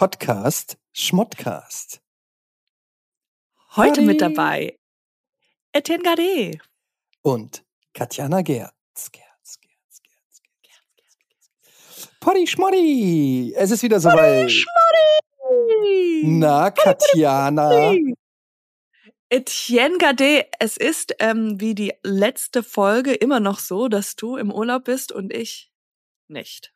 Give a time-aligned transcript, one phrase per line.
[0.00, 2.00] Podcast Schmottcast.
[3.76, 4.34] Heute mit Howdy.
[4.34, 4.78] dabei
[5.74, 6.58] Etienne Gade.
[7.20, 8.72] Und Katjana Gerz.
[9.12, 12.08] Gerz, Gerz, Gerz, Gerz.
[12.18, 13.52] Potti Schmotti.
[13.54, 14.50] Es ist wieder soweit.
[16.22, 17.94] Na, Katjana.
[19.28, 24.50] Etienne Gade, es ist ähm, wie die letzte Folge immer noch so, dass du im
[24.50, 25.70] Urlaub bist und ich
[26.26, 26.72] nicht.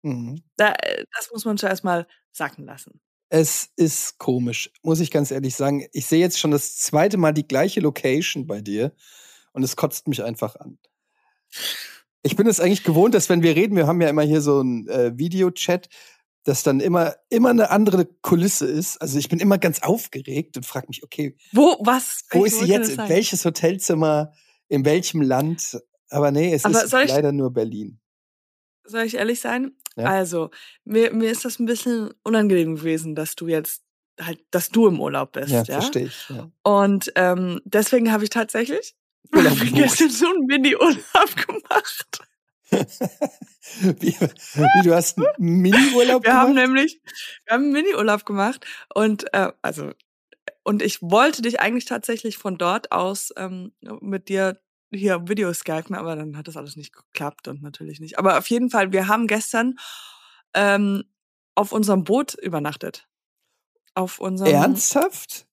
[0.00, 0.42] Mhm.
[0.56, 3.00] Da, äh, das muss man zuerst mal sacken lassen.
[3.28, 5.86] Es ist komisch, muss ich ganz ehrlich sagen.
[5.92, 8.92] Ich sehe jetzt schon das zweite Mal die gleiche Location bei dir
[9.52, 10.78] und es kotzt mich einfach an.
[12.22, 14.60] Ich bin es eigentlich gewohnt, dass wenn wir reden, wir haben ja immer hier so
[14.60, 15.88] einen äh, Videochat,
[16.44, 18.98] dass dann immer, immer eine andere Kulisse ist.
[18.98, 22.24] Also ich bin immer ganz aufgeregt und frage mich, okay, Wo, was?
[22.30, 22.90] wo ist sie jetzt?
[22.90, 24.32] In welches Hotelzimmer?
[24.68, 25.80] In welchem Land?
[26.10, 27.98] Aber nee, es Aber ist soll ich- leider nur Berlin.
[28.84, 29.76] Soll ich ehrlich sein?
[29.96, 30.04] Ja.
[30.04, 30.50] Also,
[30.84, 33.82] mir, mir ist das ein bisschen unangenehm gewesen, dass du jetzt
[34.20, 35.80] halt, dass du im Urlaub bist, Ja, ja.
[35.80, 36.28] verstehe ich.
[36.28, 36.50] Ja.
[36.62, 38.94] Und ähm, deswegen habe ich tatsächlich
[39.34, 42.18] Urlaub gestern so einen Mini-Urlaub gemacht.
[42.72, 46.66] wie, wie, du hast einen Mini-Urlaub Wir haben gemacht?
[46.68, 47.00] nämlich,
[47.44, 49.90] wir haben einen Mini-Urlaub gemacht und äh, also
[50.64, 54.58] und ich wollte dich eigentlich tatsächlich von dort aus ähm, mit dir
[54.92, 58.18] hier Video skypen, aber dann hat das alles nicht geklappt und natürlich nicht.
[58.18, 59.76] Aber auf jeden Fall, wir haben gestern
[60.54, 61.04] ähm,
[61.54, 63.08] auf unserem Boot übernachtet.
[63.94, 65.46] Auf unserem Ernsthaft?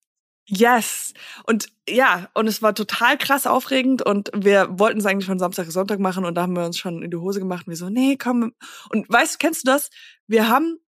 [0.45, 1.13] Yes.
[1.45, 5.71] Und ja, und es war total krass aufregend und wir wollten es eigentlich von Samstag,
[5.71, 7.89] Sonntag machen und da haben wir uns schon in die Hose gemacht und wir so,
[7.89, 8.53] nee, komm.
[8.89, 9.91] Und weißt du, kennst du das?
[10.25, 10.79] Wir haben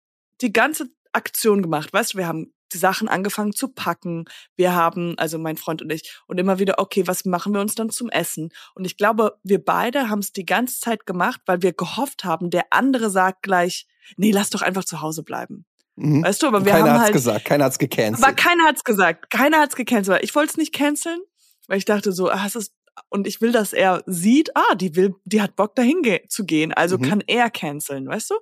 [0.40, 4.24] die ganze Aktion gemacht, weißt du, wir haben die Sachen angefangen zu packen.
[4.56, 7.74] Wir haben, also mein Freund und ich, und immer wieder, okay, was machen wir uns
[7.74, 8.50] dann zum Essen?
[8.74, 12.50] Und ich glaube, wir beide haben es die ganze Zeit gemacht, weil wir gehofft haben,
[12.50, 13.86] der andere sagt gleich,
[14.16, 15.64] nee, lass doch einfach zu Hause bleiben.
[15.96, 16.22] Mhm.
[16.24, 18.24] Weißt du, aber wir Keiner haben hat's halt gesagt, keiner hat's gecancelt.
[18.24, 19.30] aber keiner hat's gesagt.
[19.30, 20.20] Keiner hat's gecancelt.
[20.22, 21.20] Ich wollte es nicht canceln,
[21.68, 22.72] weil ich dachte so, ah, es ist
[23.08, 26.44] und ich will, dass er sieht, ah, die will, die hat Bock dahin ge zu
[26.44, 27.02] gehen, also Mhm.
[27.02, 28.34] kann er canceln, weißt du?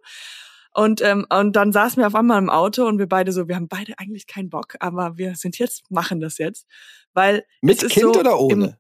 [0.79, 3.57] Und ähm, und dann saßen wir auf einmal im Auto und wir beide so, wir
[3.57, 6.67] haben beide eigentlich keinen Bock, aber wir sind jetzt machen das jetzt,
[7.15, 8.79] weil Mit Kind so oder im- ohne?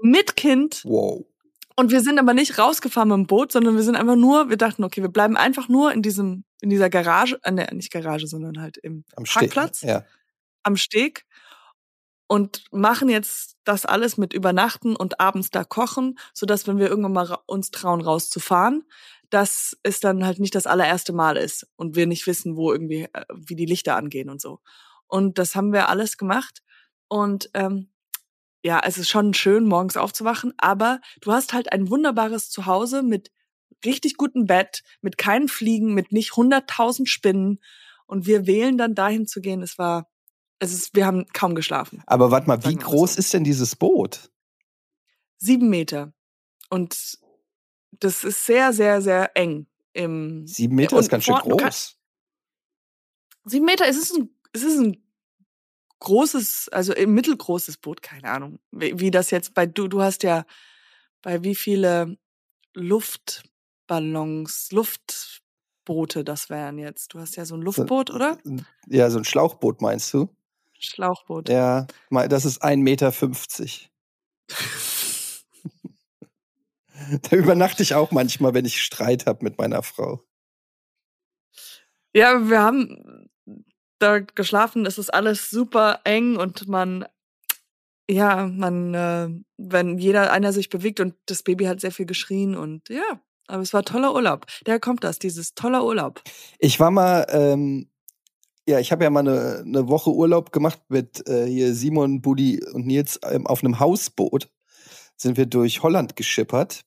[0.00, 1.26] mit Kind Wow.
[1.76, 4.56] und wir sind aber nicht rausgefahren mit dem Boot, sondern wir sind einfach nur, wir
[4.56, 8.26] dachten, okay, wir bleiben einfach nur in diesem in dieser Garage, äh, ne, nicht Garage,
[8.26, 9.52] sondern halt im Am Steg.
[9.52, 10.04] Parkplatz Ja.
[10.62, 11.26] am Steg
[12.28, 16.88] und machen jetzt das alles mit Übernachten und abends da kochen, so dass wenn wir
[16.88, 18.84] irgendwann mal uns trauen rauszufahren,
[19.30, 23.08] dass es dann halt nicht das allererste Mal ist und wir nicht wissen, wo irgendwie
[23.12, 24.60] äh, wie die Lichter angehen und so.
[25.06, 26.62] Und das haben wir alles gemacht
[27.08, 27.90] und ähm,
[28.64, 33.30] ja, es ist schon schön morgens aufzuwachen, aber du hast halt ein wunderbares Zuhause mit
[33.84, 37.60] richtig gutem Bett, mit keinen Fliegen, mit nicht hunderttausend Spinnen
[38.06, 39.62] und wir wählen dann dahin zu gehen.
[39.62, 40.08] Es war
[40.58, 42.02] es ist, wir haben kaum geschlafen.
[42.06, 43.18] Aber warte mal, wie groß so.
[43.18, 44.30] ist denn dieses Boot?
[45.38, 46.14] Sieben Meter.
[46.70, 47.18] Und
[48.00, 49.66] das ist sehr, sehr, sehr eng.
[49.92, 51.96] Im, Sieben Meter ist ganz schön groß.
[53.44, 55.02] sieben Meter, es ist ein, es ist ein
[56.00, 58.58] großes, also ein mittelgroßes Boot, keine Ahnung.
[58.70, 60.44] Wie, wie das jetzt bei, du, du hast ja
[61.22, 62.18] bei wie viele
[62.74, 67.14] Luftballons, Luftboote das wären jetzt.
[67.14, 68.38] Du hast ja so ein Luftboot, oder?
[68.88, 70.28] Ja, so ein Schlauchboot meinst du?
[70.78, 71.48] Schlauchboot.
[71.48, 73.12] Ja, mal- das ist 1,50 Meter.
[77.30, 80.22] Da übernachte ich auch manchmal, wenn ich Streit habe mit meiner Frau.
[82.14, 83.28] Ja, wir haben
[83.98, 87.04] da geschlafen, es ist alles super eng und man,
[88.08, 92.54] ja, man, äh, wenn jeder einer sich bewegt und das Baby hat sehr viel geschrien
[92.54, 94.46] und ja, aber es war toller Urlaub.
[94.64, 96.22] Daher kommt das, dieses toller Urlaub.
[96.58, 97.90] Ich war mal, ähm,
[98.68, 102.64] ja, ich habe ja mal eine, eine Woche Urlaub gemacht mit äh, hier Simon, Budi
[102.72, 104.48] und Nils ähm, auf einem Hausboot.
[105.16, 106.82] Sind wir durch Holland geschippert.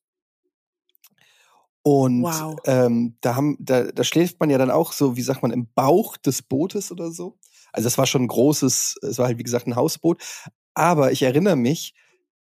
[1.81, 2.57] Und Wow.
[2.65, 5.67] ähm, da, haben, da, da schläft man ja dann auch so, wie sagt man, im
[5.73, 7.37] Bauch des Bootes oder so.
[7.71, 10.21] Also es war schon ein großes, es war halt wie gesagt ein Hausboot.
[10.73, 11.93] Aber ich erinnere mich,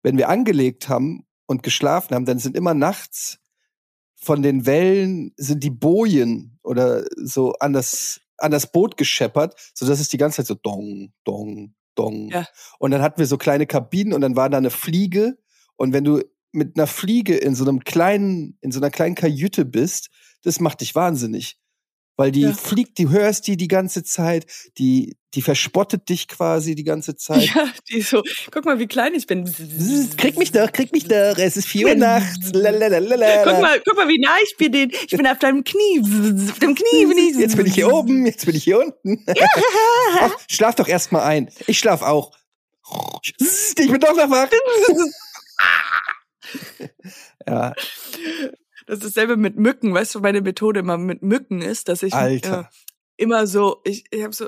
[0.01, 3.39] wenn wir angelegt haben und geschlafen haben, dann sind immer nachts
[4.15, 9.99] von den Wellen sind die Bojen oder so an das, an das Boot gescheppert, sodass
[9.99, 12.29] es die ganze Zeit so dong, dong, dong.
[12.29, 12.47] Ja.
[12.79, 15.37] Und dann hatten wir so kleine Kabinen und dann war da eine Fliege.
[15.75, 16.21] Und wenn du
[16.53, 20.09] mit einer Fliege in so einem kleinen, in so einer kleinen Kajüte bist,
[20.43, 21.57] das macht dich wahnsinnig.
[22.15, 22.53] Weil die Ja.
[22.53, 24.45] fliegt, du hörst die die ganze Zeit,
[24.77, 27.41] die, die verspottet dich quasi die ganze Zeit.
[27.55, 28.21] Ja, die so,
[28.51, 29.51] guck mal, wie klein ich bin.
[30.15, 32.51] Krieg mich doch, krieg mich doch, es ist vier Uhr nachts.
[32.53, 33.43] Lalalala.
[33.43, 34.91] Guck mal, guck mal, wie nah ich bin.
[34.91, 36.01] Ich bin auf deinem Knie.
[36.51, 37.35] Auf dem Knie bin ich.
[37.35, 39.25] Jetzt bin ich hier oben, jetzt bin ich hier unten.
[40.19, 41.49] Ach, schlaf doch erst mal ein.
[41.65, 42.31] Ich schlaf auch.
[43.25, 44.49] Ich bin doch noch wach.
[47.47, 47.73] Ja,
[48.85, 49.93] Das ist dasselbe mit Mücken.
[49.93, 52.69] Weißt du, meine Methode immer mit Mücken ist, dass ich Alter.
[52.69, 54.47] äh, immer so, ich, ich habe so,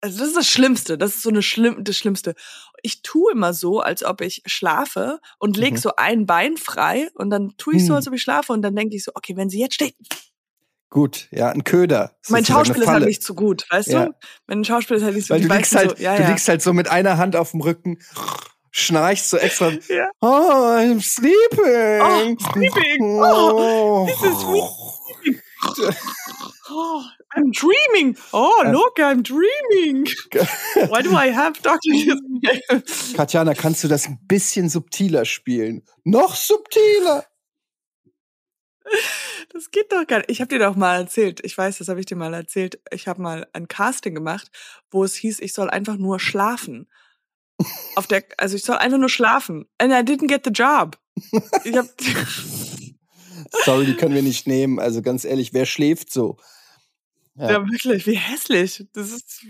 [0.00, 0.98] also das ist das Schlimmste.
[0.98, 2.34] Das ist so eine schlimm, das Schlimmste.
[2.82, 5.78] Ich tue immer so, als ob ich schlafe und leg Mhm.
[5.78, 7.96] so ein Bein frei und dann tue ich so, Hm.
[7.96, 9.94] als ob ich schlafe und dann denke ich so, okay, wenn sie jetzt steht,
[10.90, 11.28] gut.
[11.30, 12.16] Ja, ein Köder.
[12.28, 14.06] mein Sozusagen eine Schauspiel ist halt nicht so gut, weißt Ja.
[14.06, 14.14] du?
[14.46, 16.28] Mein Schauspiel ist halt nicht so Weil die du liegst halt, so, ja, du ja.
[16.28, 17.98] liegst halt so mit einer Hand auf dem Rücken,
[18.72, 19.70] schnarchst so extra.
[19.88, 20.10] Ja.
[20.20, 22.00] Oh, I'm sleeping.
[22.02, 23.20] Oh, sleeping.
[23.22, 24.06] Oh.
[24.06, 25.96] this is
[26.74, 27.04] Oh,
[27.36, 28.16] I'm dreaming.
[28.32, 30.06] Oh, look, I'm dreaming.
[30.88, 32.16] Why do I have Dr.
[33.14, 35.82] Katjana, kannst du das ein bisschen subtiler spielen?
[36.04, 37.26] Noch subtiler.
[39.52, 40.30] Das geht doch gar nicht.
[40.30, 41.40] Ich habe dir doch mal erzählt.
[41.44, 42.80] Ich weiß, das habe ich dir mal erzählt.
[42.90, 44.50] Ich habe mal ein Casting gemacht,
[44.90, 46.88] wo es hieß, ich soll einfach nur schlafen.
[47.96, 49.68] Auf der, also ich soll einfach nur schlafen.
[49.78, 50.98] And I didn't get the job.
[51.64, 51.86] Ich hab,
[53.64, 54.78] Sorry, die können wir nicht nehmen.
[54.78, 56.38] Also ganz ehrlich, wer schläft so?
[57.34, 57.52] Ja.
[57.52, 57.66] ja.
[57.66, 58.86] wirklich, wie hässlich.
[58.92, 59.44] Das ist.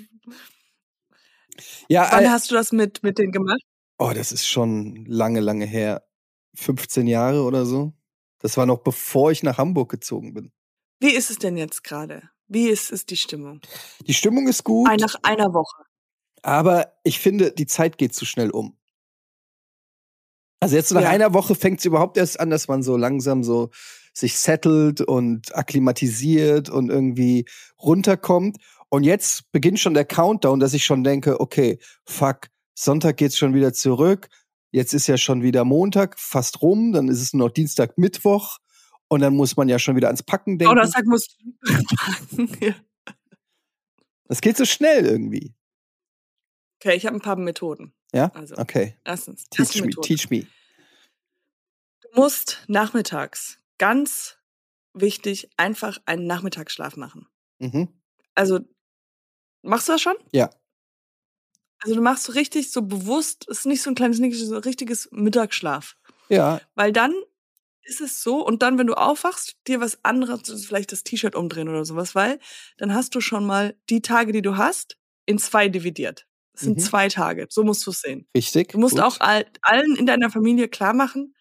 [1.88, 3.60] Ja, Wann äh, hast du das mit mit denen gemacht?
[3.98, 6.02] oh, das ist schon lange, lange her.
[6.54, 7.92] 15 Jahre oder so.
[8.40, 10.52] Das war noch bevor ich nach Hamburg gezogen bin.
[11.00, 12.28] Wie ist es denn jetzt gerade?
[12.48, 13.60] Wie ist es die Stimmung?
[14.06, 15.84] Die Stimmung ist gut, nach einer Woche.
[16.42, 18.76] Aber ich finde, die Zeit geht zu schnell um.
[20.60, 21.10] Also jetzt nach Ja.
[21.10, 23.70] einer Woche fängt es überhaupt erst an, dass man so langsam so
[24.14, 27.46] sich settelt und akklimatisiert und irgendwie
[27.80, 28.58] runterkommt.
[28.88, 33.54] Und jetzt beginnt schon der Countdown, dass ich schon denke, okay, fuck, Sonntag geht's schon
[33.54, 34.28] wieder zurück.
[34.70, 38.58] Jetzt ist ja schon wieder Montag fast rum, dann ist es nur noch Dienstag, Mittwoch.
[39.08, 40.74] Und dann muss man ja schon wieder ans Packen denken.
[40.74, 41.36] Donnerstag muss.
[42.60, 42.74] ja.
[44.28, 45.54] Das geht so schnell irgendwie.
[46.84, 47.94] Okay, ich habe ein paar Methoden.
[48.12, 48.32] Ja?
[48.34, 48.98] Also, Okay.
[49.04, 50.08] erstens, Teach me, Methode.
[50.08, 50.46] teach me.
[52.02, 54.36] Du musst nachmittags, ganz
[54.92, 57.28] wichtig, einfach einen Nachmittagsschlaf machen.
[57.60, 57.88] Mhm.
[58.34, 58.58] Also,
[59.62, 60.16] machst du das schon?
[60.32, 60.50] Ja.
[61.78, 64.52] Also, du machst so richtig so bewusst, es ist nicht so ein kleines, nicht so
[64.56, 65.96] ein richtiges Mittagsschlaf.
[66.28, 67.14] Ja, Weil dann
[67.84, 71.68] ist es so, und dann, wenn du aufwachst, dir was anderes, vielleicht das T-Shirt umdrehen
[71.68, 72.40] oder sowas, weil
[72.76, 76.26] dann hast du schon mal die Tage, die du hast, in zwei dividiert.
[76.52, 76.82] Das sind Mhm.
[76.82, 77.46] zwei Tage.
[77.50, 78.26] So musst du es sehen.
[78.36, 78.68] richtig.
[78.72, 79.02] Du musst gut.
[79.04, 81.34] auch all, allen in deiner Familie klar machen,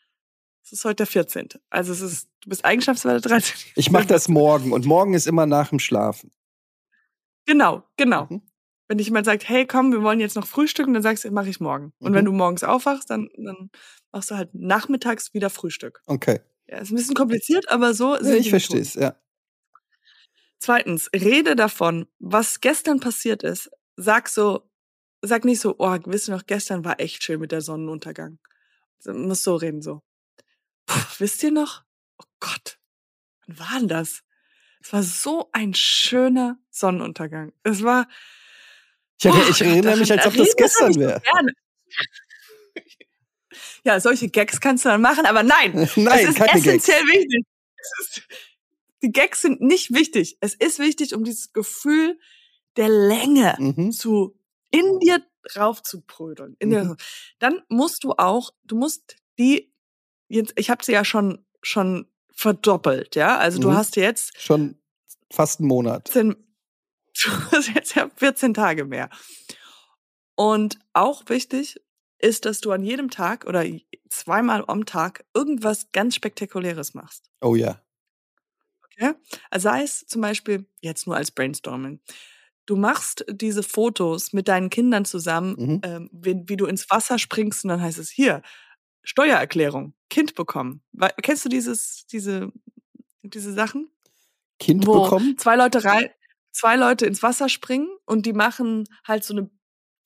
[0.63, 1.49] es ist heute der 14.
[1.69, 3.55] Also es ist, du bist Eigenschaftswerte 13.
[3.75, 6.31] Ich mache das morgen und morgen ist immer nach dem Schlafen.
[7.45, 8.27] Genau, genau.
[8.29, 8.41] Mhm.
[8.87, 11.49] Wenn dich jemand sagt, hey, komm, wir wollen jetzt noch frühstücken, dann sagst du, mache
[11.49, 11.93] ich morgen.
[11.99, 12.15] Und Mhm.
[12.15, 13.69] wenn du morgens aufwachst, dann, dann
[14.11, 16.01] machst du halt nachmittags wieder Frühstück.
[16.07, 16.39] Okay.
[16.67, 19.15] Ja, ist ein bisschen kompliziert, aber so Ja, sind ich verstehe es, ja.
[20.59, 23.71] Zweitens, rede davon, was gestern passiert ist.
[23.97, 24.69] Sag so,
[25.21, 28.39] sag nicht so, oh, wisst ihr noch, gestern war echt schön mit der Sonnenuntergang.
[29.03, 30.01] Du musst so reden, so.
[30.85, 31.83] Puh, wisst ihr noch?
[32.17, 32.77] Oh Gott,
[33.47, 34.23] wann war denn das?
[34.83, 37.53] Es war so ein schöner Sonnenuntergang.
[37.63, 38.07] Es war.
[39.23, 41.21] Ich, Oh, ich erinnere mich, als ob das gestern wäre.
[43.83, 46.87] Ja, solche Gags kannst du dann machen, aber nein, Nein, es ist keine Gags.
[46.87, 47.45] essentiell wichtig.
[47.99, 48.21] Ist,
[49.03, 50.37] die Gags sind nicht wichtig.
[50.39, 52.19] Es ist wichtig, um dieses Gefühl
[52.77, 53.91] der Länge Mhm.
[53.91, 54.37] zu
[54.71, 55.21] in dir
[55.53, 56.55] drauf zu prödeln.
[56.59, 56.73] In Mhm.
[56.73, 56.95] dir,
[57.39, 59.73] dann musst du auch, du musst die
[60.29, 63.37] jetzt, ich habe sie ja schon schon verdoppelt, ja.
[63.37, 63.75] Also du Mhm.
[63.75, 64.77] hast jetzt Schon
[65.31, 66.09] fast einen Monat.
[66.09, 66.35] 14,
[67.23, 69.09] du hast jetzt ja 14 Tage mehr.
[70.35, 71.79] Und auch wichtig
[72.19, 73.65] ist, dass du an jedem Tag oder
[74.09, 77.29] zweimal am Tag irgendwas ganz Spektakuläres machst.
[77.41, 77.81] Oh ja.
[78.85, 79.13] Okay?
[79.49, 81.99] Also sei es zum Beispiel, jetzt nur als Brainstorming,
[82.65, 85.81] du machst diese Fotos mit deinen Kindern zusammen, Mhm.
[85.83, 88.41] ähm, wie, wie du ins Wasser springst und dann heißt es hier,
[89.03, 90.81] Steuererklärung, Kind bekommen.
[90.91, 92.51] Wei- Kennst du dieses, diese,
[93.23, 93.89] diese Sachen?
[94.59, 95.37] Kind wo bekommen?
[95.37, 96.09] zwei Leute rein,
[96.51, 99.49] zwei Leute ins Wasser springen und die machen halt so eine,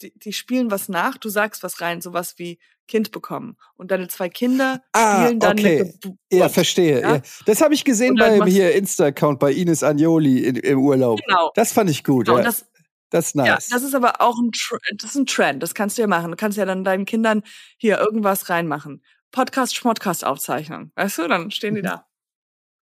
[0.02, 3.58] die, die spielen was nach, du sagst was rein, sowas wie Kind bekommen.
[3.78, 5.80] Und deine zwei Kinder Ah, spielen dann okay.
[5.82, 6.18] eine Geburt.
[6.32, 7.02] Ja, verstehe.
[7.02, 7.16] Ja?
[7.16, 7.22] Ja.
[7.46, 11.20] Das habe ich gesehen beim hier Insta-Account bei Ines Agnoli in, im Urlaub.
[11.26, 11.52] Genau.
[11.56, 12.26] Das fand ich gut.
[12.28, 12.38] genau.
[12.40, 12.44] ja.
[12.44, 12.66] Das,
[13.10, 13.70] das ist nice.
[13.70, 14.52] Ja, das ist aber auch ein,
[14.98, 15.64] das ist ein Trend.
[15.64, 16.32] Das kannst du ja machen.
[16.32, 17.44] Du kannst ja dann deinen Kindern
[17.78, 19.04] hier irgendwas reinmachen.
[19.32, 20.92] Podcast, Schmodcast Aufzeichnung.
[20.96, 21.28] Weißt du?
[21.28, 21.86] Dann stehen die Mhm.
[21.86, 22.06] da.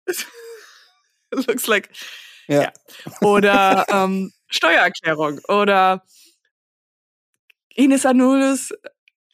[1.32, 1.90] Looks like
[2.48, 2.62] Ja.
[2.64, 2.72] Ja.
[3.22, 6.04] Oder ähm, Steuererklärung oder
[7.76, 8.72] Ines Anulis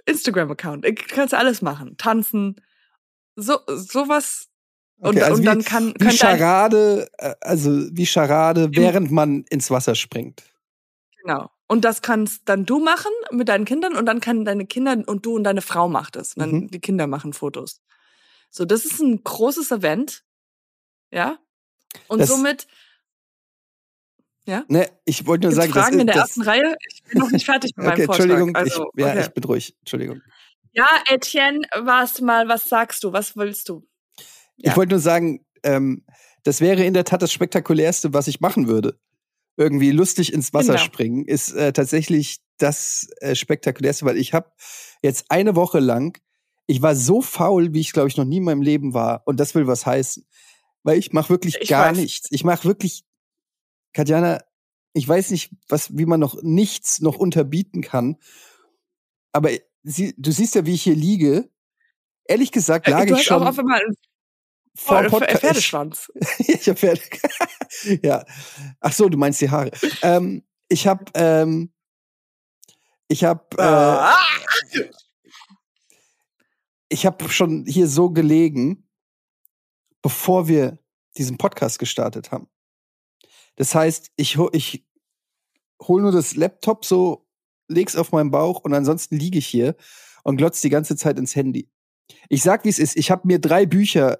[0.09, 0.85] Instagram-Account.
[0.85, 1.95] Ich kannst alles machen.
[1.97, 2.55] Tanzen.
[3.35, 4.47] So, sowas.
[4.97, 9.43] Und, Okay, also und wie, dann kann, wie Charade, äh, also wie Charade, während man
[9.49, 10.43] ins Wasser springt.
[11.21, 11.49] genau.
[11.71, 15.23] Und das kannst dann du machen mit deinen Kindern und dann kann deine Kinder und
[15.25, 16.33] du und deine Frau macht es.
[16.33, 16.67] Und dann Mhm.
[16.71, 17.79] die Kinder machen Fotos.
[18.49, 20.23] So, das ist ein großes Event.
[21.11, 21.37] Ja.
[22.07, 22.65] Und Das- somit
[24.67, 26.75] Ne, ich wollte nur gibt's sagen, das Fragen ist in der das, ersten Reihe.
[26.93, 28.25] Ich bin noch nicht fertig mit Okay, meinem Vortrag.
[28.25, 29.21] Entschuldigung, Also, ich, ja, okay.
[29.21, 29.75] ich bin ruhig.
[29.79, 30.21] Entschuldigung.
[30.73, 33.11] Ja, Etienne, was mal, was sagst du?
[33.13, 33.85] Was willst du?
[34.57, 34.71] Ja.
[34.71, 36.05] Ich wollte nur sagen, ähm,
[36.43, 38.99] das wäre in der Tat das spektakulärste, was ich machen würde.
[39.57, 40.85] Irgendwie lustig ins Wasser Genau.
[40.85, 44.51] springen ist äh, tatsächlich das äh, spektakulärste, weil ich habe
[45.01, 46.17] jetzt eine Woche lang,
[46.67, 49.39] ich war so faul, wie ich glaube ich noch nie in meinem Leben war, und
[49.39, 50.25] das will was heißen,
[50.83, 51.97] weil ich mache wirklich Ich gar weiß.
[51.97, 52.27] nichts.
[52.31, 53.03] Ich mache wirklich,
[53.93, 54.43] Katjana,
[54.93, 58.17] ich weiß nicht, was, wie man noch nichts noch unterbieten kann,
[59.31, 59.51] aber
[59.83, 61.49] sie, du siehst ja, wie ich hier liege.
[62.25, 63.81] Ehrlich gesagt Äh, lag du ich hast schon auch auf einmal
[64.75, 65.33] vor dem Podcast.
[65.35, 66.11] Ich- Pferdeschwanz.
[66.39, 67.01] ich habe Pferde.
[68.03, 68.25] ja.
[68.79, 69.71] Ach so, du meinst die Haare.
[70.01, 71.71] Ähm, ich habe, ähm,
[73.07, 74.15] ich habe, äh, Ah!
[76.89, 78.87] ich habe schon hier so gelegen,
[80.01, 80.79] bevor wir
[81.17, 82.47] diesen Podcast gestartet haben.
[83.59, 84.85] Das heißt, ich ich
[85.81, 87.27] hol nur das Laptop so,
[87.67, 89.75] leg's auf meinen Bauch und ansonsten liege ich hier
[90.23, 91.69] und glotz die ganze Zeit ins Handy.
[92.29, 92.95] Ich sag, wie es ist.
[92.95, 94.19] Ich habe mir drei Bücher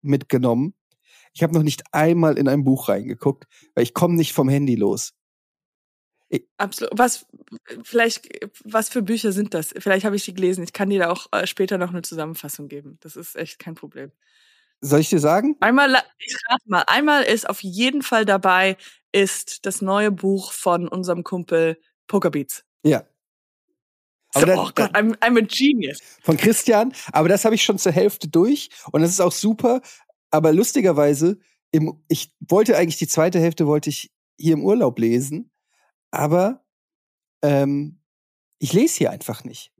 [0.00, 0.74] mitgenommen.
[1.34, 3.44] Ich habe noch nicht einmal in ein Buch reingeguckt,
[3.74, 5.12] weil ich komme nicht vom Handy los.
[6.56, 6.96] Absolut.
[6.96, 7.26] Was,
[7.82, 8.30] vielleicht,
[8.64, 9.74] was für Bücher sind das?
[9.76, 10.64] Vielleicht habe ich die gelesen.
[10.64, 12.96] Ich kann dir da auch äh, später noch eine Zusammenfassung geben.
[13.00, 14.10] Das ist echt kein Problem.
[14.80, 15.56] Soll ich dir sagen?
[15.60, 18.76] Einmal, ich rate mal, einmal ist auf jeden Fall dabei,
[19.12, 22.64] ist das neue Buch von unserem Kumpel Pokerbeats.
[22.82, 23.04] Ja.
[24.32, 25.98] So, Aber da- oh Gott, I'm, I'm a genius.
[26.22, 26.94] Von Christian.
[27.12, 29.80] Aber das habe ich schon zur Hälfte durch und das ist auch super.
[30.30, 31.38] Aber lustigerweise,
[31.72, 35.50] im, ich wollte eigentlich die zweite Hälfte wollte ich hier im Urlaub lesen,
[36.10, 36.64] aber
[37.42, 38.00] ähm,
[38.58, 39.72] ich lese hier einfach nicht.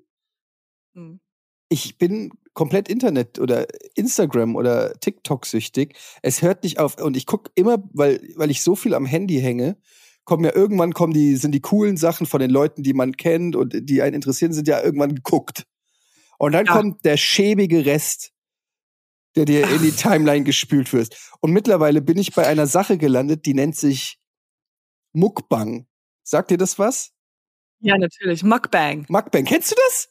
[0.94, 1.20] Hm.
[1.70, 5.96] Ich bin komplett Internet oder Instagram oder TikTok süchtig.
[6.22, 9.40] Es hört nicht auf und ich gucke immer, weil weil ich so viel am Handy
[9.40, 9.78] hänge,
[10.24, 13.56] kommen ja irgendwann kommen die sind die coolen Sachen von den Leuten, die man kennt
[13.56, 15.66] und die einen interessieren, sind ja irgendwann geguckt.
[16.38, 16.74] Und dann Ja.
[16.74, 18.32] kommt der schäbige Rest,
[19.36, 21.16] der dir in die Timeline gespült wird.
[21.40, 24.18] Und mittlerweile bin ich bei einer Sache gelandet, die nennt sich
[25.12, 25.86] Mukbang.
[26.24, 27.12] Sagt dir das was?
[27.80, 28.42] Ja, natürlich.
[28.42, 29.06] Mukbang.
[29.08, 30.09] Mukbang, kennst du das?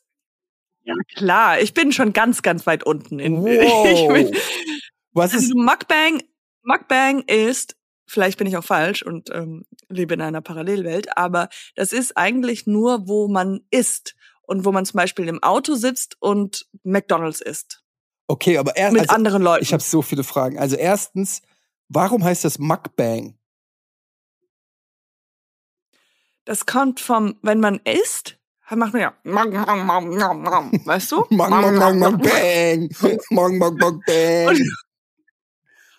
[0.84, 1.60] Ja, klar.
[1.62, 3.20] Ich bin schon ganz, ganz weit unten.
[3.20, 4.14] In, Wow.
[4.14, 4.36] bin,
[5.14, 6.24] Was ist also Mukbang,
[6.64, 7.76] Mukbang ist,
[8.08, 12.66] vielleicht bin ich auch falsch und ähm, lebe in einer Parallelwelt, aber das ist eigentlich
[12.66, 17.84] nur, wo man isst und wo man zum Beispiel im Auto sitzt und McDonalds isst.
[18.28, 19.64] Okay, aber erst Mit also, anderen Leuten.
[19.64, 20.60] Ich habe so viele Fragen.
[20.60, 21.42] Also erstens,
[21.88, 23.40] warum heißt das Mukbang?
[26.50, 28.39] das kommt vom, wenn man isst,
[28.78, 29.14] macht man ja,
[30.86, 31.26] weißt du?
[31.30, 32.90] Mang, mang, mang, mang, bang.
[33.30, 34.58] Mang, mang, mang, bang.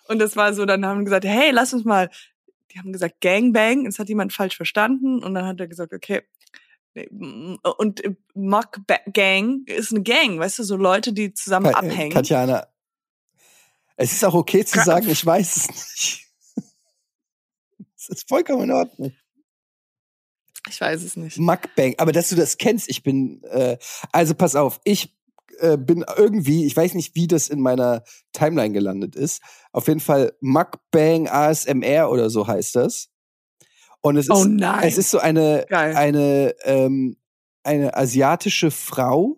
[0.07, 2.09] Und, das war so, dann haben gesagt, hey, lass uns mal,
[2.71, 6.21] die haben gesagt Gangbang, das hat jemand falsch verstanden und dann hat er gesagt, okay,
[6.95, 11.89] mm, und äh, Mukbang ist eine Gang, weißt du, so Leute, die zusammen Ka- äh,
[11.89, 12.13] abhängen.
[12.13, 12.67] Katjana,
[13.95, 16.27] es ist auch okay zu sagen, ich weiß es nicht.
[17.97, 19.13] Es ist vollkommen in Ordnung.
[20.69, 21.37] Ich weiß es nicht.
[21.37, 23.77] Mukbang, aber dass du das kennst, ich bin, äh,
[24.11, 25.15] also pass auf, ich
[25.59, 29.41] äh, bin irgendwie, ich weiß nicht, wie das in meiner Timeline gelandet ist.
[29.71, 33.09] Auf jeden Fall Mukbang ASMR oder so heißt das.
[34.01, 34.83] Und es ist, Oh nein.
[34.83, 35.95] es ist so eine, Geil.
[35.95, 37.17] eine, ähm,
[37.63, 39.37] eine asiatische Frau,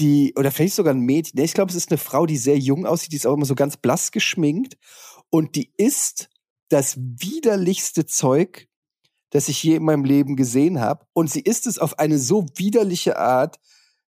[0.00, 2.58] die, oder vielleicht sogar ein Mädchen, nee, ich glaube, es ist eine Frau, die sehr
[2.58, 4.76] jung aussieht, die ist auch immer so ganz blass geschminkt
[5.28, 6.30] und die isst
[6.70, 8.68] das widerlichste Zeug,
[9.30, 11.06] das ich je in meinem Leben gesehen habe.
[11.12, 13.58] Und sie isst es auf eine so widerliche Art,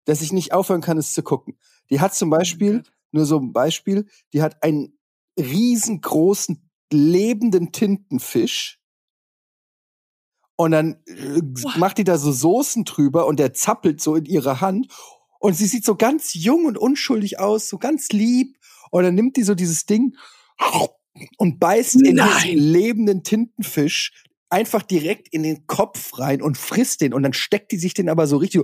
[0.05, 1.59] dass ich nicht aufhören kann, es zu gucken.
[1.91, 4.99] Die hat zum Beispiel, nur so ein Beispiel, die hat einen
[5.39, 8.79] riesengroßen lebenden Tintenfisch.
[10.57, 11.79] Und dann äh, Boah.
[11.79, 14.89] macht die da so Soßen drüber und der zappelt so in ihrer Hand.
[15.39, 18.59] Und sie sieht so ganz jung und unschuldig aus, so ganz lieb.
[18.91, 20.17] Und dann nimmt die so dieses Ding
[21.39, 22.29] und beißt in Nein.
[22.43, 24.12] diesen lebenden Tintenfisch
[24.50, 27.14] einfach direkt in den Kopf rein und frisst den.
[27.14, 28.62] Und dann steckt die sich den aber so richtig.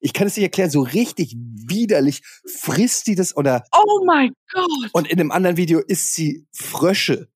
[0.00, 4.90] Ich kann es nicht erklären, so richtig widerlich frisst die das oder Oh mein Gott.
[4.92, 7.28] und in einem anderen Video isst sie Frösche.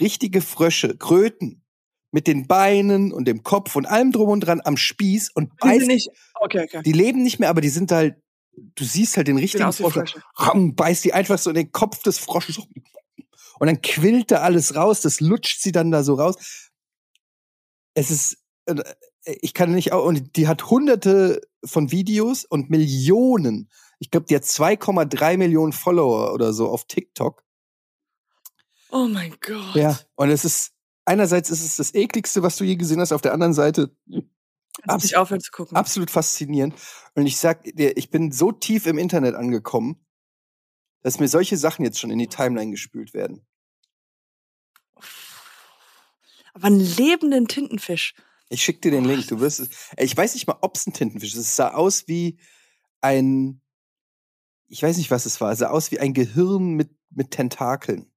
[0.00, 1.64] Richtige Frösche, Kröten.
[2.10, 5.66] Mit den Beinen und dem Kopf und allem drum und dran am Spieß und Die
[5.68, 5.86] beißt.
[5.86, 6.08] nicht.
[6.40, 6.80] Okay, okay.
[6.82, 8.14] Die leben nicht mehr, aber die sind halt,
[8.56, 10.14] du siehst halt den richtigen wie Frosch.
[10.74, 12.60] Beißt die einfach so in den Kopf des Frosches.
[13.58, 16.36] Und dann quillt da alles raus, das lutscht sie dann da so raus.
[17.94, 18.82] Es ist, äh,
[19.24, 23.70] ich kann nicht auch, und die hat hunderte von Videos und Millionen.
[23.98, 27.44] Ich glaube, die hat 2,3 Millionen Follower oder so auf TikTok.
[28.90, 29.74] Oh mein Gott.
[29.74, 29.98] Ja.
[30.14, 30.72] Und es ist,
[31.04, 33.94] einerseits ist es das ekligste, was du je gesehen hast, auf der anderen Seite
[34.86, 35.76] Kannst nicht aufhören zu gucken.
[35.76, 36.74] absolut faszinierend.
[37.14, 40.06] Und ich sag dir, ich bin so tief im Internet angekommen,
[41.02, 43.46] dass mir solche Sachen jetzt schon in die Timeline gespült werden.
[46.54, 48.14] Aber einen lebenden Tintenfisch.
[48.48, 49.28] Ich schick dir den Link.
[49.28, 49.68] Du wirst es.
[49.96, 51.40] Ich weiß nicht mal, ob es ein Tintenfisch ist.
[51.40, 52.38] Es sah aus wie
[53.00, 53.60] ein.
[54.66, 55.52] Ich weiß nicht, was es war.
[55.52, 58.10] Es sah aus wie ein Gehirn mit, mit Tentakeln.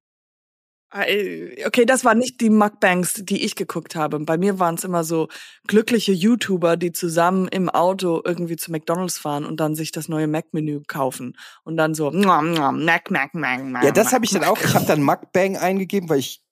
[0.94, 4.20] Okay, das waren nicht die Mukbangs, die ich geguckt habe.
[4.20, 5.30] Bei mir waren es immer so
[5.66, 10.28] glückliche YouTuber, die zusammen im Auto irgendwie zu McDonalds fahren und dann sich das neue
[10.28, 13.84] Mac-Menü kaufen und dann so Mac, Mac, Mac, Mac.
[13.86, 14.58] Ja, das habe ich dann auch.
[14.62, 16.44] Ich habe dann Mukbang eingegeben, weil ich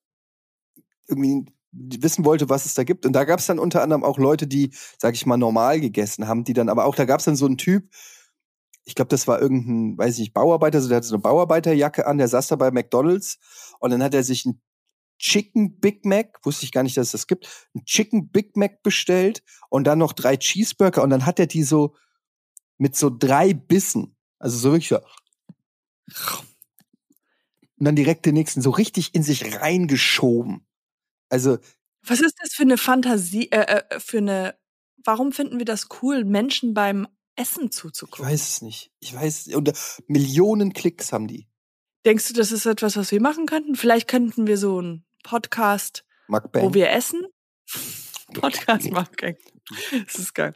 [1.10, 3.06] irgendwie wissen wollte, was es da gibt.
[3.06, 6.30] Und da gab es dann unter anderem auch Leute, die, sag ich mal, normal gegessen
[6.30, 7.90] haben, die dann aber auch, da gab es dann so einen Typ,
[8.90, 12.06] ich glaube, das war irgendein, weiß ich nicht, Bauarbeiter, so der hatte so eine Bauarbeiterjacke
[12.08, 13.38] an, der saß da bei McDonalds
[13.80, 14.62] und dann hat er sich ein
[15.20, 18.84] Chicken Big Mac, wusste ich gar nicht, dass es das gibt, ein Chicken Big Mac
[18.84, 21.96] bestellt und dann noch drei Cheeseburger und dann hat er die so
[22.78, 25.00] mit so drei Bissen, also so wirklich so,
[27.78, 30.66] und dann direkt den nächsten so richtig in sich reingeschoben.
[31.30, 31.58] Also,
[32.06, 34.56] Was ist das für eine Fantasie, äh, äh, für eine,
[35.04, 37.08] warum finden wir das cool, Menschen beim
[37.40, 38.26] Essen ich zuzugucken?
[38.26, 38.92] weiß es nicht.
[39.00, 39.74] Ich weiß, und äh,
[40.08, 41.48] Millionen Klicks haben die.
[42.06, 43.76] Denkst du, das ist etwas, was wir machen könnten?
[43.76, 46.64] Vielleicht könnten wir so einen Podcast, Mukbang.
[46.64, 47.26] wo wir essen?
[48.34, 49.38] Podcast machen.
[50.06, 50.56] Das ist geil.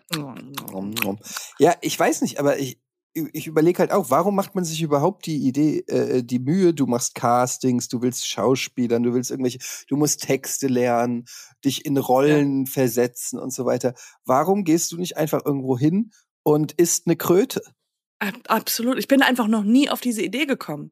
[1.59, 2.79] Ja, ich weiß nicht, aber ich,
[3.13, 6.85] ich überlege halt auch, warum macht man sich überhaupt die Idee, äh, die Mühe, du
[6.87, 11.25] machst Castings, du willst Schauspielern, du willst irgendwelche, du musst Texte lernen,
[11.63, 13.93] dich in Rollen versetzen und so weiter.
[14.25, 16.11] Warum gehst du nicht einfach irgendwo hin
[16.43, 17.61] und isst eine Kröte?
[18.19, 18.97] Ab- Absolut.
[18.99, 20.91] Ich bin einfach noch nie auf diese Idee gekommen.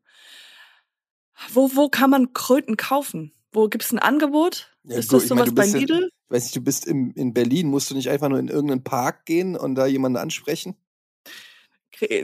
[1.53, 3.33] Wo, wo kann man Kröten kaufen?
[3.51, 4.69] Wo gibt's ein Angebot?
[4.83, 6.09] Ja, ist das ich sowas bei Lidl?
[6.29, 9.25] Weiß nicht, du bist im, in Berlin, musst du nicht einfach nur in irgendeinen Park
[9.25, 10.75] gehen und da jemanden ansprechen?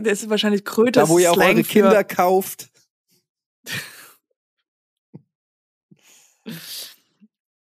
[0.02, 0.94] Das ist wahrscheinlich Kröte.
[1.02, 2.70] Da, wo ihr auch Slang eure Kinder kauft.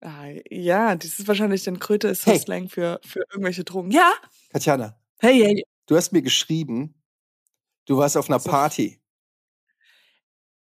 [0.02, 2.40] Ah, ja, das ist wahrscheinlich dann Kröte ist Hey.
[2.40, 3.92] Slang für, für irgendwelche Drogen.
[3.92, 4.14] Ja.
[4.52, 5.64] Katjana, Hey, hey.
[5.88, 7.02] du hast mir geschrieben,
[7.86, 8.50] du warst auf einer So.
[8.50, 9.02] Party.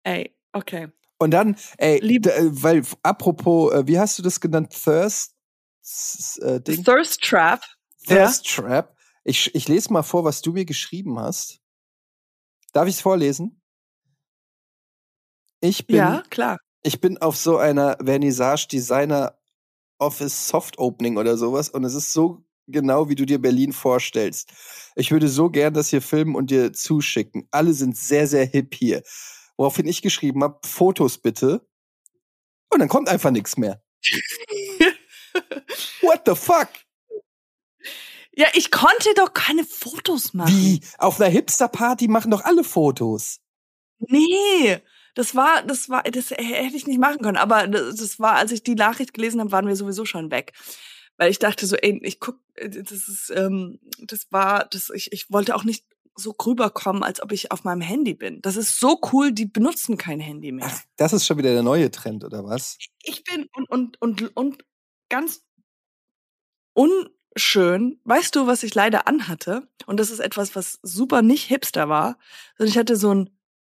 [0.04, 0.88] Ey, okay.
[1.18, 4.70] Und dann, ey, Lieb- äh, weil, apropos, äh, wie hast du das genannt?
[4.70, 5.34] Thirst
[6.40, 6.84] äh, Ding?
[6.84, 7.62] Thirst Trap.
[8.06, 8.94] Thirst Trap.
[9.24, 11.60] Ich, ich lese mal vor, was du mir geschrieben hast.
[12.72, 13.62] Darf ich es vorlesen?
[15.60, 16.58] Ich bin, Ja, klar.
[16.82, 19.38] ich bin auf so einer Vernissage Designer
[19.98, 24.53] Office Soft Opening oder sowas und es ist so genau, wie du dir Berlin vorstellst.
[24.96, 27.48] Ich würde so gern das hier filmen und dir zuschicken.
[27.50, 29.03] Alle sind sehr, sehr hip hier.
[29.57, 31.66] Woraufhin ich geschrieben habe, Fotos bitte.
[32.70, 33.83] Und dann kommt einfach nichts mehr.
[36.03, 36.68] What the fuck?
[38.37, 40.53] Ja, ich konnte doch keine Fotos machen.
[40.53, 40.81] Wie?
[40.98, 43.40] Auf einer Hipster-Party machen doch alle Fotos.
[43.98, 44.81] Nee,
[45.14, 47.37] das war, das war, das hätte ich nicht machen können.
[47.37, 50.53] Aber das, das war, als ich die Nachricht gelesen habe, waren wir sowieso schon weg.
[51.16, 55.12] Weil ich dachte so, ey, ich guck, äh, das ist, ähm, das war, das, ich,
[55.12, 55.85] ich wollte auch nicht
[56.16, 58.40] so rüberkommen, als ob ich auf meinem Handy bin.
[58.42, 60.66] Das ist so cool, die benutzen kein Handy mehr.
[60.68, 62.79] Ach, das ist schon wieder der neue Trend, oder was?
[63.03, 64.64] ich bin und und und und
[65.09, 65.44] ganz
[66.72, 68.00] unschön.
[68.05, 69.68] Weißt du, was ich leider anhatte?
[69.87, 72.16] Und das ist etwas, was super nicht hipster war.
[72.57, 73.31] Sondern ich hatte so ein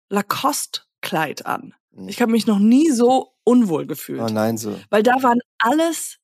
[0.09, 1.73] Lacoste-Kleid an.
[1.93, 2.07] Hm.
[2.09, 4.79] Ich habe mich noch nie so unwohl gefühlt, Oh nein, so.
[4.89, 6.19] weil da waren alles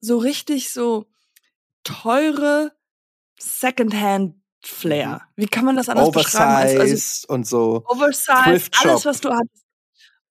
[0.00, 1.06] so richtig so
[1.84, 2.72] teure
[3.38, 5.22] Secondhand-Flair.
[5.36, 6.52] Wie kann man das anders beschreiben?
[6.66, 6.90] Oversized als-
[7.28, 7.84] also und so.
[7.86, 9.64] Oversized, Thrift alles, was du hattest.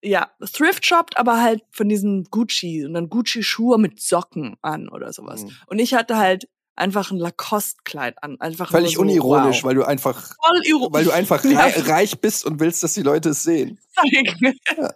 [0.02, 5.12] Ja, Thrift shopped, aber halt von diesen Gucci und dann Gucci-Schuhe mit Socken an oder
[5.14, 5.42] sowas.
[5.44, 5.52] Hm.
[5.68, 8.40] Und ich hatte halt einfach ein Lacoste-Kleid an.
[8.42, 9.64] Einfach Völlig so, unironisch, wow.
[9.70, 10.32] weil du einfach,
[10.92, 13.80] weil du einfach Ja, rei reich bist und willst, dass die Leute es sehen.
[13.96, 14.58] zeigen.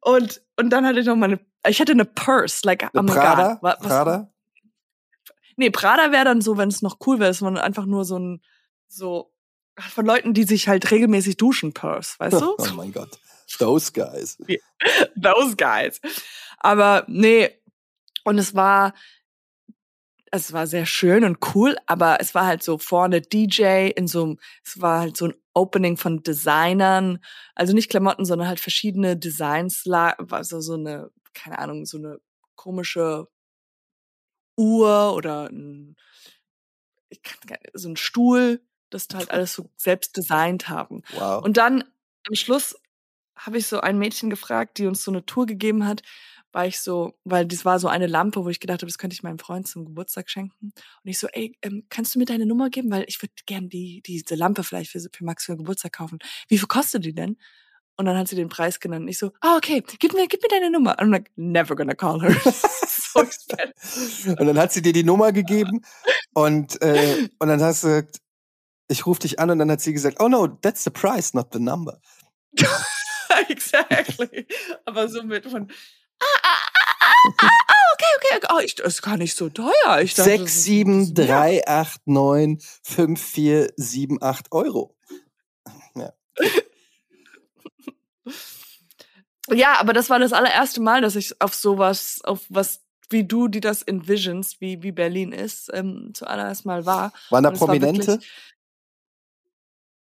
[0.00, 3.58] und, und dann hatte ich noch meine, ich hatte eine Purse, like, oh my Prada?
[3.62, 4.32] Was- Prada?
[5.56, 8.18] Nee, Prada wäre dann so, wenn es noch cool wäre, dass man einfach nur so
[8.18, 8.42] ein,
[8.88, 9.32] so
[9.78, 12.56] von Leuten, die sich halt regelmäßig duschen, Purse, weißt du?
[12.58, 13.18] Oh mein Gott.
[13.58, 14.38] Those guys.
[15.20, 16.00] Those guys.
[16.58, 17.50] Aber nee,
[18.24, 18.92] und es war,
[20.32, 24.24] es war sehr schön und cool, aber es war halt so vorne DJ in so
[24.24, 27.18] einem, es war halt so ein Opening von Designern,
[27.54, 32.18] also nicht Klamotten, sondern halt verschiedene Designs, also so eine, keine Ahnung, so eine
[32.54, 33.28] komische
[34.56, 35.96] Uhr oder ein,
[37.74, 38.60] so ein Stuhl,
[38.90, 41.02] das halt alles so selbst designt haben.
[41.14, 41.44] Wow.
[41.44, 41.84] Und dann
[42.26, 42.76] am Schluss
[43.36, 46.02] habe ich so ein Mädchen gefragt, die uns so eine Tour gegeben hat,
[46.56, 49.12] war ich so, weil das war so eine Lampe, wo ich gedacht habe, das könnte
[49.12, 50.72] ich meinem Freund zum Geburtstag schenken.
[50.72, 52.90] Und ich so, ey, ähm, kannst du mir deine Nummer geben?
[52.90, 56.18] Weil ich würde gern die, diese Lampe vielleicht für, für Max für Geburtstag kaufen.
[56.48, 57.36] Wie viel kostet die denn?
[57.98, 59.02] Und dann hat sie den Preis genannt.
[59.02, 60.92] Und ich so, ah, okay, gib mir, gib mir deine Nummer.
[60.98, 62.34] Und I'm like, never gonna call her.
[62.42, 65.82] so und dann hat sie dir die Nummer gegeben
[66.32, 68.20] und, äh, und dann hast du gesagt,
[68.88, 71.48] ich rufe dich an und dann hat sie gesagt, oh no, that's the price, not
[71.52, 72.00] the number.
[73.48, 74.46] exactly.
[74.86, 75.70] Aber so mit von,
[76.20, 76.56] ah, ah,
[77.00, 78.54] ah, ah, ah, okay, okay, okay.
[78.54, 80.00] Oh, ich, das ist gar nicht so teuer.
[80.00, 84.96] Ich dachte, 6, 7, 3, 8, 9, 5, 4, 7, 8 Euro.
[85.94, 86.12] Ja.
[89.50, 93.48] ja, aber das war das allererste Mal, dass ich auf sowas, auf was wie du,
[93.48, 97.12] die das envisions, wie, wie Berlin ist, ähm, zuallererst mal war.
[97.30, 98.18] Waren da Prominente?
[98.18, 98.18] War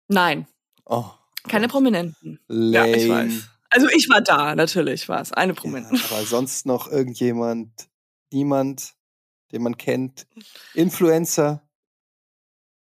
[0.08, 0.48] Nein.
[0.86, 1.06] Oh.
[1.48, 2.40] Keine Prominenten.
[2.48, 2.90] Lame.
[2.90, 3.50] Ja, ich weiß.
[3.76, 5.34] Also ich war da, natürlich war es.
[5.34, 5.96] Eine Prominente.
[5.96, 7.90] Ja, aber sonst noch irgendjemand,
[8.32, 8.94] niemand,
[9.52, 10.28] den man kennt.
[10.74, 11.62] Influencer.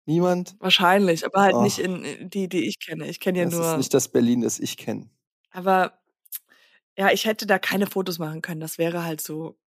[0.06, 0.56] Niemand?
[0.60, 1.63] Wahrscheinlich, aber halt oh.
[1.63, 3.08] nicht in die, die ich kenne.
[3.08, 3.63] Ich kenne ja das nur.
[3.63, 5.10] Das ist nicht das Berlin, das ich kenne.
[5.49, 5.97] Aber
[6.95, 8.62] ja, ich hätte da keine Fotos machen können.
[8.62, 9.58] Das wäre halt so.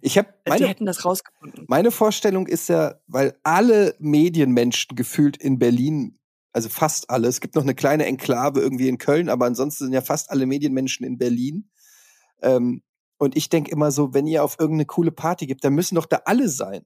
[0.00, 1.66] Ich habe also die hätten das rausgefunden.
[1.68, 6.18] Meine Vorstellung ist ja, weil alle Medienmenschen gefühlt in Berlin
[6.52, 7.28] also fast alle.
[7.28, 10.46] Es gibt noch eine kleine Enklave irgendwie in Köln, aber ansonsten sind ja fast alle
[10.46, 11.70] Medienmenschen in Berlin.
[12.42, 12.82] Ähm,
[13.18, 16.06] und ich denke immer so, wenn ihr auf irgendeine coole Party gibt, dann müssen doch
[16.06, 16.84] da alle sein.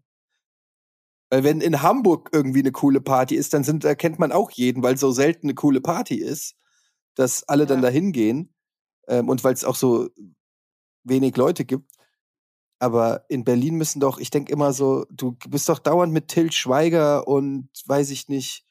[1.31, 4.51] Weil wenn in Hamburg irgendwie eine coole Party ist, dann sind, da kennt man auch
[4.51, 6.57] jeden, weil so selten eine coole Party ist,
[7.15, 7.69] dass alle ja.
[7.69, 8.55] dann dahin gehen.
[9.09, 10.09] Ähm, und weil es auch so
[11.05, 11.93] wenig Leute gibt.
[12.79, 16.51] Aber in Berlin müssen doch, ich denke immer so, du bist doch dauernd mit Till
[16.51, 18.67] Schweiger und weiß ich nicht,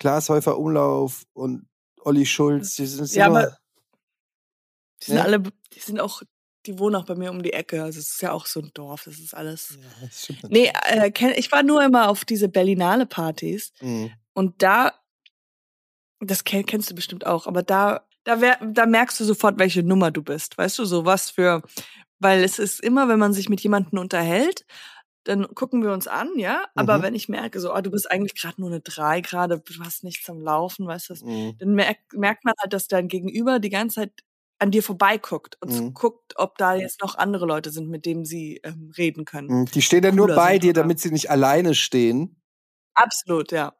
[0.00, 1.68] Glashäufer Umlauf und
[2.00, 3.56] Olli Schulz, die sind ja, aber
[5.02, 5.22] die sind ne?
[5.22, 5.42] alle,
[5.74, 6.22] die sind auch,
[6.66, 7.82] die wohnen auch bei mir um die Ecke.
[7.82, 9.78] Also es ist ja auch so ein Dorf, das ist alles.
[9.78, 14.10] Ja, das nee, äh, ich war nur immer auf diese Berlinale Partys mhm.
[14.32, 14.94] und da,
[16.18, 20.10] das kennst du bestimmt auch, aber da, da, wär, da merkst du sofort, welche Nummer
[20.10, 20.56] du bist.
[20.56, 21.62] Weißt du, so was für,
[22.18, 24.64] weil es ist immer, wenn man sich mit jemandem unterhält,
[25.30, 26.64] dann gucken wir uns an, ja.
[26.74, 27.02] Aber mhm.
[27.02, 30.02] wenn ich merke, so, oh, du bist eigentlich gerade nur eine drei gerade, du hast
[30.02, 31.56] nichts am Laufen, weißt du, mhm.
[31.58, 34.12] dann merkt, merkt man halt, dass dein Gegenüber die ganze Zeit
[34.58, 35.94] an dir vorbeiguckt und mhm.
[35.94, 39.60] guckt, ob da jetzt noch andere Leute sind, mit denen sie ähm, reden können.
[39.60, 39.64] Mhm.
[39.66, 42.42] Die stehen dann nur bei dir, damit sie nicht alleine stehen.
[42.94, 43.72] Absolut, ja.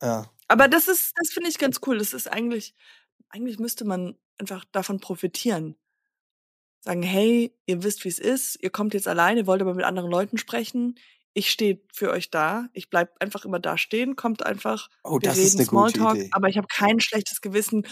[0.00, 0.30] Ja.
[0.46, 1.98] Aber das ist, das finde ich ganz cool.
[1.98, 2.74] Das ist eigentlich,
[3.28, 5.76] eigentlich müsste man einfach davon profitieren
[6.80, 10.10] sagen, hey, ihr wisst, wie es ist, ihr kommt jetzt alleine, wollt aber mit anderen
[10.10, 10.98] Leuten sprechen.
[11.34, 12.68] Ich stehe für euch da.
[12.72, 14.88] Ich bleib einfach immer da stehen, kommt einfach.
[15.04, 16.30] Oh, wir das reden ist eine Smalltalk, gute Idee.
[16.32, 17.86] aber ich habe kein schlechtes Gewissen,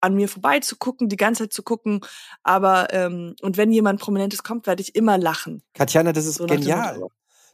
[0.00, 2.00] an mir vorbeizugucken, die ganze Zeit zu gucken.
[2.42, 5.62] Aber ähm, und wenn jemand Prominentes kommt, werde ich immer lachen.
[5.74, 7.00] Katjana, das ist so genial.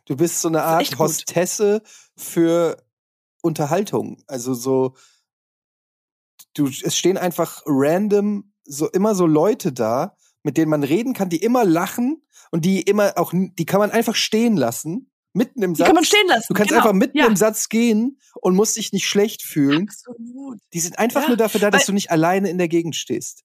[0.05, 1.83] Du bist so eine Art Hostesse
[2.17, 2.77] für
[3.41, 4.23] Unterhaltung.
[4.27, 4.97] Also so,
[6.55, 11.29] du, es stehen einfach random so immer so Leute da, mit denen man reden kann,
[11.29, 15.09] die immer lachen und die immer auch, die kann man einfach stehen lassen.
[15.35, 15.87] Mitten im Satz.
[15.87, 16.47] Die kann man stehen lassen.
[16.49, 16.83] Du kannst genau.
[16.83, 17.27] einfach mitten ja.
[17.27, 19.89] im Satz gehen und musst dich nicht schlecht fühlen.
[19.89, 20.59] Absolut.
[20.75, 21.29] Die sind einfach ja.
[21.29, 23.43] nur dafür da, dass du nicht alleine in der Gegend stehst.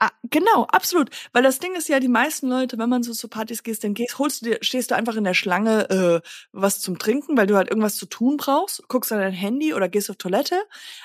[0.00, 1.10] Ah, genau, absolut.
[1.32, 3.94] Weil das Ding ist ja, die meisten Leute, wenn man so zu Partys gehst, dann
[3.94, 7.48] gehst, holst du dir, stehst du einfach in der Schlange äh, was zum Trinken, weil
[7.48, 10.62] du halt irgendwas zu tun brauchst, guckst an dein Handy oder gehst auf Toilette.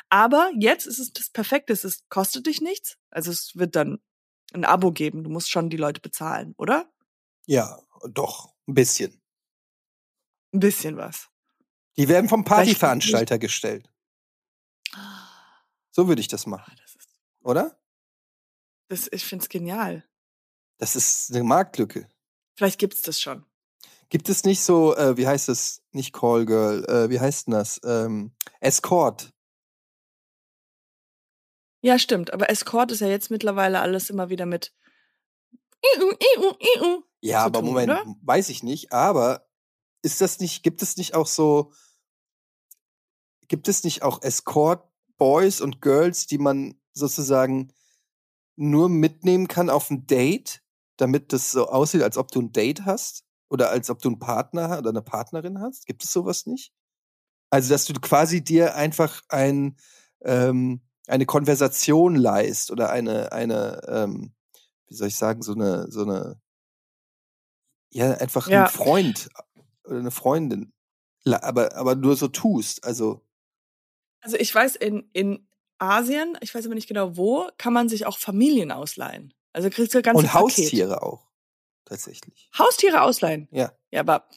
[0.09, 2.97] Aber jetzt ist es das Perfekte, es kostet dich nichts.
[3.09, 3.99] Also es wird dann
[4.53, 5.23] ein Abo geben.
[5.23, 6.91] Du musst schon die Leute bezahlen, oder?
[7.45, 9.21] Ja, doch, ein bisschen.
[10.53, 11.29] Ein bisschen was.
[11.97, 13.89] Die werden vom Partyveranstalter gestellt.
[15.91, 16.75] So würde ich das machen.
[16.81, 17.09] Das ist,
[17.41, 17.79] oder?
[18.87, 20.03] Das, ich finde es genial.
[20.77, 22.09] Das ist eine Marktlücke.
[22.55, 23.45] Vielleicht gibt es das schon.
[24.09, 27.79] Gibt es nicht so, äh, wie heißt es, nicht Callgirl, äh, wie heißt denn das?
[27.83, 29.33] Ähm, Escort.
[31.83, 32.31] Ja, stimmt.
[32.33, 34.73] Aber Escort ist ja jetzt mittlerweile alles immer wieder mit.
[37.19, 38.15] Ja, aber tun, Moment, oder?
[38.21, 38.91] weiß ich nicht.
[38.91, 39.47] Aber
[40.01, 41.71] ist das nicht, gibt es nicht auch so
[43.47, 47.71] gibt es nicht auch Escort-Boys und Girls, die man sozusagen
[48.55, 50.61] nur mitnehmen kann auf ein Date,
[50.97, 53.25] damit das so aussieht, als ob du ein Date hast?
[53.49, 55.85] Oder als ob du einen Partner oder eine Partnerin hast?
[55.85, 56.73] Gibt es sowas nicht?
[57.51, 59.77] Also, dass du quasi dir einfach ein,
[60.21, 64.33] ähm, eine Konversation leist oder eine, eine, ähm,
[64.87, 66.39] wie soll ich sagen, so eine, so eine,
[67.91, 68.63] ja, einfach Ja.
[68.65, 69.29] ein Freund
[69.85, 70.73] oder eine Freundin.
[71.25, 72.83] Aber, aber nur so tust.
[72.83, 73.21] Also,
[74.21, 78.05] Also ich weiß, in, in Asien, ich weiß aber nicht genau wo, kann man sich
[78.05, 79.33] auch Familien ausleihen.
[79.53, 81.27] Also kriegst du ganz und Haustiere auch.
[81.85, 82.49] Tatsächlich.
[82.57, 83.47] Haustiere ausleihen.
[83.51, 83.73] Ja.
[83.91, 84.27] Ja, aber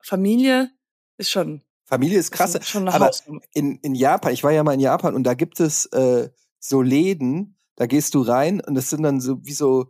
[0.00, 0.70] Familie
[1.18, 2.54] ist schon, Familie ist krass.
[2.74, 3.40] aber Hausnummer.
[3.52, 6.82] in, in Japan, ich war ja mal in Japan und da gibt es äh, so
[6.82, 9.86] Läden, da gehst du rein und das sind dann so wie so,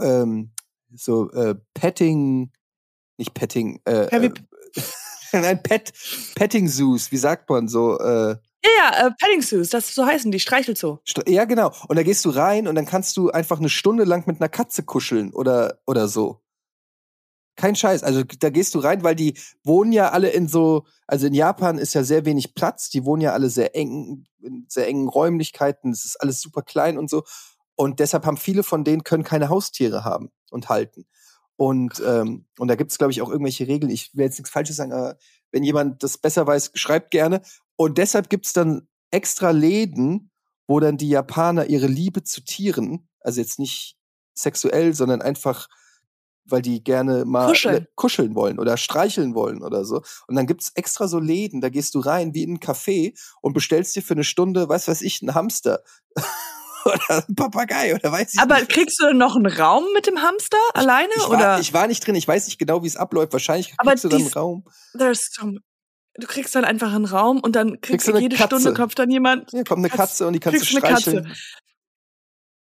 [0.00, 0.52] ähm,
[0.94, 2.52] so äh, Petting,
[3.16, 4.30] nicht Petting, äh, äh,
[5.32, 5.92] nein, Pet,
[6.36, 10.30] Petting Zoos, wie sagt man so, äh, Ja, ja, äh, Petting Zoos, das so heißen
[10.30, 10.98] die, Streichelzoo.
[11.06, 11.72] St- ja genau.
[11.88, 14.48] Und da gehst du rein und dann kannst du einfach eine Stunde lang mit einer
[14.48, 16.42] Katze kuscheln oder, oder so.
[17.58, 18.04] Kein Scheiß.
[18.04, 21.76] Also da gehst du rein, weil die wohnen ja alle in so, also in Japan
[21.76, 25.90] ist ja sehr wenig Platz, die wohnen ja alle sehr eng, in sehr engen Räumlichkeiten,
[25.90, 27.24] es ist alles super klein und so.
[27.74, 31.04] Und deshalb haben viele von denen können keine Haustiere haben und halten.
[31.56, 33.90] Und, ähm, und da gibt es, glaube ich, auch irgendwelche Regeln.
[33.90, 35.16] Ich will jetzt nichts Falsches sagen, aber
[35.50, 37.42] wenn jemand das besser weiß, schreibt gerne.
[37.74, 40.30] Und deshalb gibt es dann extra Läden,
[40.68, 43.96] wo dann die Japaner ihre Liebe zu Tieren, also jetzt nicht
[44.32, 45.66] sexuell, sondern einfach,
[46.50, 47.82] weil die gerne mal Kuscheln.
[47.82, 50.02] ne, kuscheln wollen oder streicheln wollen oder so.
[50.26, 53.52] Und dann gibt's extra so Läden, da gehst du rein wie in ein Café und
[53.52, 55.82] bestellst dir für eine Stunde, was weiß ich, einen Hamster.
[56.84, 58.70] oder einen Papagei oder weiß ich Aber nicht.
[58.70, 61.10] kriegst du noch einen Raum mit dem Hamster alleine?
[61.16, 61.38] ich, oder?
[61.38, 63.32] war, ich war nicht drin, ich weiß nicht genau, wie es abläuft.
[63.32, 64.64] Wahrscheinlich Aber kriegst du dann einen Raum.
[65.12, 65.58] Some,
[66.14, 68.60] du kriegst dann einfach einen Raum und dann kriegst, Kriegst du jede Katze.
[68.60, 71.00] Stunde kommt dann jemand Hier kommt eine Katz- Katze und die kannst du Katze.
[71.02, 71.34] streicheln.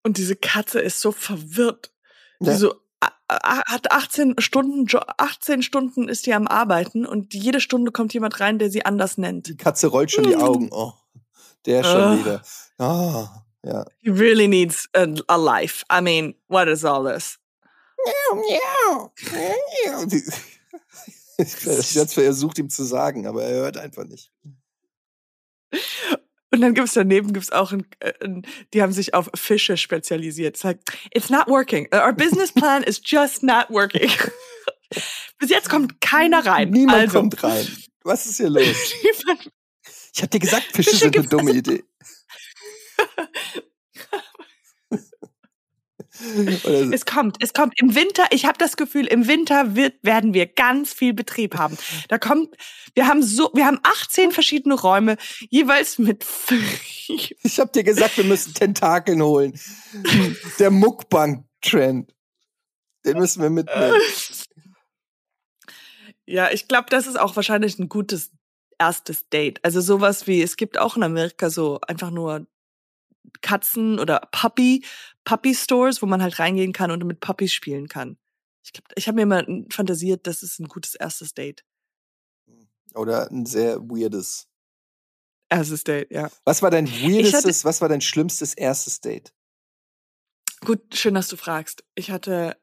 [0.04, 1.92] und diese Katze ist so verwirrt.
[2.40, 2.54] Ja.
[2.54, 2.74] Die so
[3.30, 8.40] hat 18 Stunden, Jo- 18 Stunden ist die am Arbeiten und jede Stunde kommt jemand
[8.40, 9.48] rein, der sie anders nennt.
[9.48, 10.42] Die Katze rollt schon die Mm.
[10.42, 10.70] Augen.
[10.72, 10.94] Oh,
[11.66, 12.18] der schon Ah.
[12.18, 12.42] wieder.
[12.80, 13.86] Ah, ja.
[14.00, 15.84] He really needs a, a life.
[15.92, 17.38] I mean, what is all this?
[20.08, 20.24] Die-
[21.38, 24.32] Ich hab's versucht, ihm zu sagen, aber er hört einfach nicht.
[26.52, 30.56] Und dann gibt's daneben gibt's auch ein, äh, ein, die haben sich auf Fische spezialisiert.
[30.56, 30.82] Es sagt,
[31.14, 31.88] it's not working.
[31.94, 34.10] Our business plan is just not working.
[35.38, 36.72] Bis jetzt kommt keiner rein.
[36.72, 37.68] Niemand also, kommt rein.
[38.04, 38.66] Was ist hier los?
[40.12, 41.84] Ich hab dir gesagt, Fische, Fische sind eine dumme Idee.
[46.20, 46.92] So.
[46.92, 48.26] Es kommt, es kommt im Winter.
[48.32, 51.78] Ich habe das Gefühl, im Winter wird, werden wir ganz viel Betrieb haben.
[52.10, 52.56] Da kommt,
[52.94, 55.18] wir haben so, wir haben 18 verschiedene Räume,
[55.50, 56.26] jeweils mit
[57.08, 59.60] Ich hab dir gesagt, wir müssen Tentakeln holen.
[60.60, 62.14] Der Muckbank-Trend.
[63.06, 63.96] Den müssen wir mitnehmen.
[66.32, 68.30] Ja, ich glaube, das ist auch wahrscheinlich ein gutes
[68.78, 69.60] erstes Date.
[69.64, 72.46] Also sowas wie, es gibt auch in Amerika so einfach nur
[73.42, 74.86] Katzen oder Puppy,
[75.24, 78.18] Puppy Stores, wo man halt reingehen kann und mit Puppies spielen kann.
[78.64, 81.64] Ich glaube, ich habe mir mal fantasiert, das ist ein gutes erstes Date.
[82.96, 84.48] Oder ein sehr weirdes.
[85.50, 86.30] Erstes Date, ja.
[86.44, 89.34] Was war dein hatte- weirdestes, was war dein schlimmstes erstes Date?
[90.62, 91.84] Gut, schön, dass du fragst.
[91.96, 92.58] Ich hatte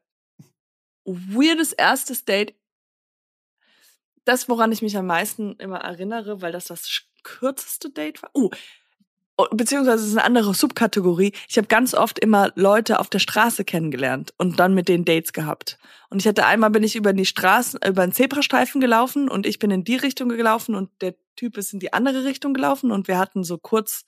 [1.03, 2.55] weirdes erstes Date.
[4.23, 8.29] Das, woran ich mich am meisten immer erinnere, weil das das kürzeste Date war.
[8.35, 8.49] Uh, oh,
[9.51, 11.31] beziehungsweise es ist eine andere Subkategorie.
[11.47, 15.31] Ich habe ganz oft immer Leute auf der Straße kennengelernt und dann mit denen Dates
[15.31, 15.77] gehabt.
[16.09, 19.59] Und ich hatte einmal bin ich über die Straßen, über einen Zebrastreifen gelaufen und ich
[19.59, 23.07] bin in die Richtung gelaufen und der Typ ist in die andere Richtung gelaufen und
[23.07, 24.05] wir hatten so kurz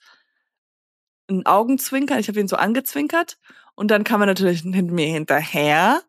[1.28, 2.18] ein Augenzwinkern.
[2.18, 3.38] Ich habe ihn so angezwinkert
[3.76, 6.02] und dann kam er natürlich hinter mir hinterher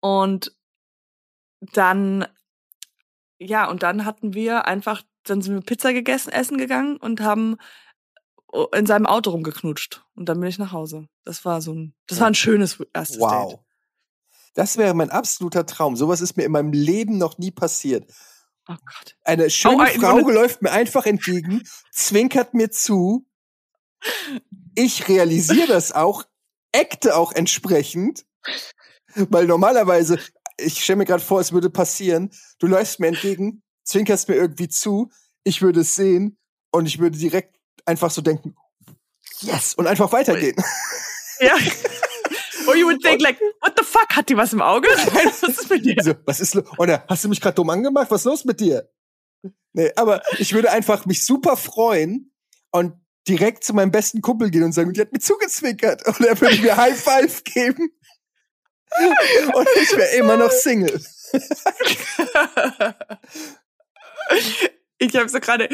[0.00, 0.52] und
[1.60, 2.26] dann
[3.38, 7.58] ja und dann hatten wir einfach dann sind wir Pizza gegessen essen gegangen und haben
[8.74, 11.08] in seinem Auto rumgeknutscht und dann bin ich nach Hause.
[11.24, 13.52] Das war so ein das war ein schönes erstes Wow.
[13.54, 13.60] Date.
[14.54, 15.96] Das wäre mein absoluter Traum.
[15.96, 18.10] Sowas ist mir in meinem Leben noch nie passiert.
[18.68, 19.16] Oh Gott.
[19.24, 23.26] Eine schöne Oh, ein- Frau läuft mir einfach entgegen, zwinkert mir zu.
[24.74, 26.24] Ich realisiere das auch,
[26.74, 28.26] acte auch entsprechend,
[29.14, 30.18] weil normalerweise,
[30.58, 34.68] ich stelle mir gerade vor, es würde passieren, du läufst mir entgegen, zwinkerst mir irgendwie
[34.68, 35.10] zu,
[35.44, 36.38] ich würde es sehen
[36.70, 38.56] und ich würde direkt einfach so denken,
[39.40, 40.56] yes, und einfach weitergehen.
[41.40, 41.54] Ja.
[42.66, 44.88] Or you would think like, what the fuck, hat die was im Auge?
[44.90, 45.96] Was ist mit dir?
[46.02, 46.56] So, was ist?
[46.78, 48.10] Oder hast du mich gerade dumm angemacht?
[48.10, 48.90] Was ist los mit dir?
[49.72, 52.32] Nee, aber ich würde einfach mich super freuen
[52.72, 52.94] und
[53.28, 56.06] direkt zu meinem besten Kumpel gehen und sagen, die hat mir zugezwinkert.
[56.06, 57.90] Und er würde mir High Five geben.
[59.54, 61.00] Und ich wäre immer noch Single.
[64.98, 65.68] Ich habe so gerade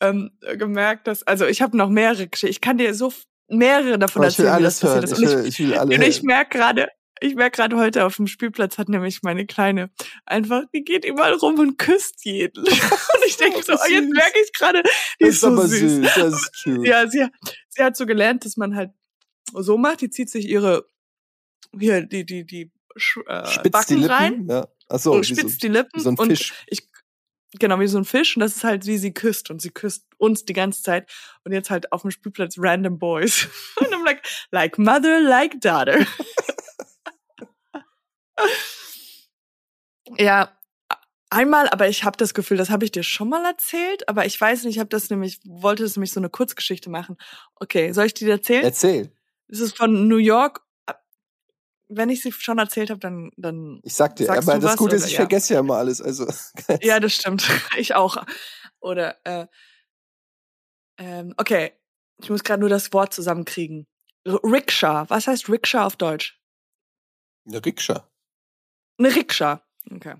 [0.00, 2.50] ähm, gemerkt, dass, also ich habe noch mehrere Geschichten.
[2.50, 3.12] Ich kann dir so
[3.48, 5.00] mehrere davon ich will erzählen, wie alles das hören.
[5.02, 5.22] passiert ist.
[5.22, 6.88] Ich Und ich, will, ich will alle und ich merke gerade,
[7.20, 9.90] ich merke gerade heute auf dem Spielplatz hat nämlich meine Kleine
[10.24, 12.64] einfach, die geht überall rum und küsst jeden.
[12.64, 14.82] Und ich denke so, oh, jetzt merke ich gerade,
[15.20, 15.80] die Das ist so süß.
[15.80, 16.14] süß.
[16.14, 16.86] Das ist cute.
[16.86, 17.26] Ja, sie,
[17.68, 18.90] sie hat so gelernt, dass man halt
[19.52, 20.86] so macht, die zieht sich ihre,
[21.78, 22.70] hier, die, die, die
[23.26, 24.10] äh, Spitzt die Backen Lippen.
[24.10, 24.68] rein Ja.
[24.88, 26.32] Achso, und wie so, spitzt die Lippen so ein und
[26.66, 26.89] ich
[27.58, 30.04] genau wie so ein Fisch und das ist halt wie sie küsst und sie küsst
[30.18, 31.10] uns die ganze Zeit
[31.44, 33.48] und jetzt halt auf dem Spielplatz random boys.
[33.76, 36.06] Und I'm like like mother like daughter.
[40.16, 40.56] Ja
[41.28, 44.40] einmal aber ich habe das Gefühl das habe ich dir schon mal erzählt aber ich
[44.40, 47.16] weiß nicht ich habe das nämlich wollte das nämlich so eine Kurzgeschichte machen.
[47.56, 48.64] Okay soll ich die dir erzählen?
[48.64, 49.12] Erzähl.
[49.48, 50.62] es ist von New York
[51.90, 55.06] wenn ich sie schon erzählt habe dann dann Ich sag dir, aber das Gute ist,
[55.06, 55.16] ich Ja.
[55.18, 56.00] vergesse ja immer alles.
[56.00, 56.26] Also,
[56.82, 57.46] Ja, das stimmt.
[57.76, 58.24] Ich auch.
[58.80, 59.46] Oder, äh,
[60.98, 61.72] ähm, okay,
[62.22, 63.86] ich muss gerade nur das Wort zusammenkriegen.
[64.26, 65.08] Rikscha.
[65.08, 66.38] Was heißt Rikscha auf Deutsch?
[67.48, 68.08] eine Rikscha.
[68.98, 69.62] Eine Rikscha.
[69.90, 70.14] Okay.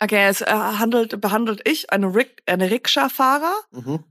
[0.00, 3.54] Okay, es äh, handelt, behandelt ich eine, Rik eine Rikscha-Fahrer.
[3.70, 4.04] Mhm.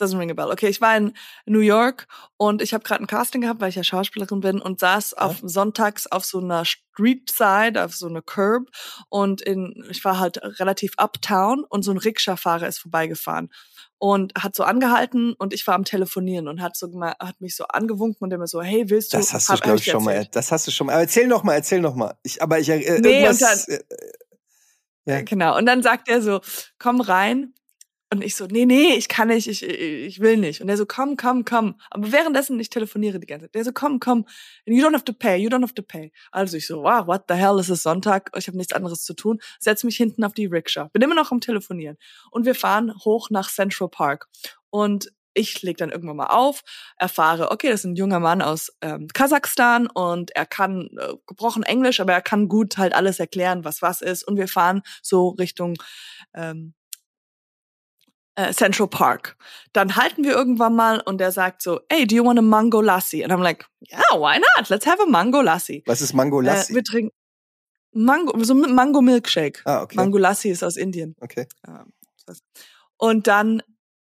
[0.00, 0.50] Doesn't ring a bell.
[0.50, 1.12] Okay, ich war in
[1.46, 4.80] New York und ich habe gerade ein Casting gehabt, weil ich ja Schauspielerin bin und
[4.80, 5.26] saß Ja.
[5.26, 8.68] auf sonntags auf so einer Street Side, auf so einer Curb
[9.08, 13.50] und in ich war halt relativ uptown und so ein Rikscha-Fahrer ist vorbeigefahren
[13.98, 17.64] und hat so angehalten und ich war am telefonieren und hat so hat mich so
[17.64, 20.12] angewunken und immer so hey willst du Das hast du, glaube ich, schon mal.
[20.12, 20.36] erzählt.
[20.36, 20.94] Das hast du schon mal.
[20.94, 22.14] Aber erzähl noch mal, erzähl noch mal.
[22.22, 23.82] Ich, aber ich, äh, Nee, irgendwas, und äh,
[25.06, 25.20] Ja.
[25.22, 25.56] Genau.
[25.56, 26.40] Und dann sagt er so,
[26.78, 27.52] komm rein.
[28.12, 30.60] Und ich so, nee, nee, ich kann nicht, ich, ich will nicht.
[30.60, 31.76] Und er so, komm, komm, komm.
[31.90, 33.54] Aber währenddessen, ich telefoniere die ganze Zeit.
[33.54, 34.26] Der so, komm, komm.
[34.64, 36.12] You don't have to pay, you don't have to pay.
[36.32, 39.14] Also ich so, wow, what the hell, es ist Sonntag, ich habe nichts anderes zu
[39.14, 39.38] tun.
[39.60, 40.88] Setz mich hinten auf die Rikscha.
[40.92, 41.98] Bin immer noch am Telefonieren.
[42.32, 44.26] Und wir fahren hoch nach Central Park.
[44.70, 46.62] Und ich leg dann irgendwann mal auf,
[46.96, 51.62] erfahre, okay, das ist ein junger Mann aus ähm, Kasachstan und er kann äh, gebrochen
[51.62, 54.24] Englisch, aber er kann gut halt alles erklären, was was ist.
[54.24, 55.76] Und wir fahren so Richtung
[56.34, 56.74] ähm,
[58.36, 59.36] äh, Central Park.
[59.72, 62.80] Dann halten wir irgendwann mal und er sagt so, hey, do you want a mango
[62.80, 63.22] lassi?
[63.24, 64.68] And I'm like, yeah, why not?
[64.68, 65.82] Let's have a mango lassi.
[65.86, 66.74] was ist Mango Äh, Lassi?
[66.74, 67.14] wir trinken
[67.92, 69.62] Mango, so ein Mango Milkshake.
[69.64, 69.96] ah, okay.
[69.96, 71.16] Mango lassi ist aus Indien.
[71.20, 71.46] Okay.
[71.66, 71.92] Ähm,
[72.96, 73.62] Und dann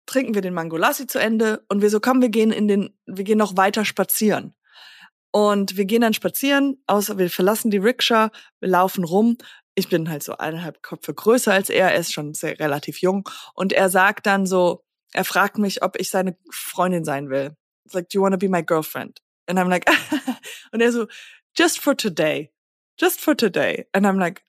[0.06, 2.94] trinken wir den Mango Lassi zu Ende und wir so, komm, wir gehen in den,
[3.06, 4.54] wir gehen noch weiter spazieren.
[5.32, 9.36] Und wir gehen dann spazieren, außer wir verlassen die Rikscha, wir laufen rum.
[9.74, 13.28] Ich bin halt so eineinhalb Köpfe größer als er, er ist schon sehr relativ jung.
[13.54, 17.56] Und er sagt dann so, er fragt mich, ob ich seine Freundin sein will.
[17.84, 19.20] It's like, do you want to be my girlfriend?
[19.46, 19.88] And I'm like,
[20.72, 21.06] und er so,
[21.56, 22.52] just for today.
[22.98, 23.86] Just for today.
[23.92, 24.42] And I'm like,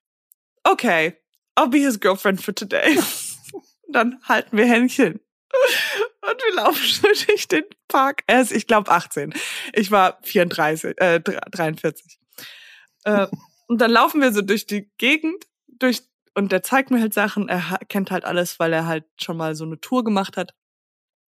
[0.63, 1.17] okay,
[1.55, 2.97] I'll be his girlfriend for today.
[3.91, 5.19] dann halten wir Händchen.
[6.21, 8.23] Und wir laufen durch den Park.
[8.27, 9.33] Er ist, ich glaube, 18.
[9.73, 12.19] Ich war 34, äh, 43.
[13.03, 13.27] Äh,
[13.67, 16.01] und dann laufen wir so durch die Gegend, durch,
[16.33, 17.49] und der zeigt mir halt Sachen.
[17.49, 20.53] Er kennt halt alles, weil er halt schon mal so eine Tour gemacht hat.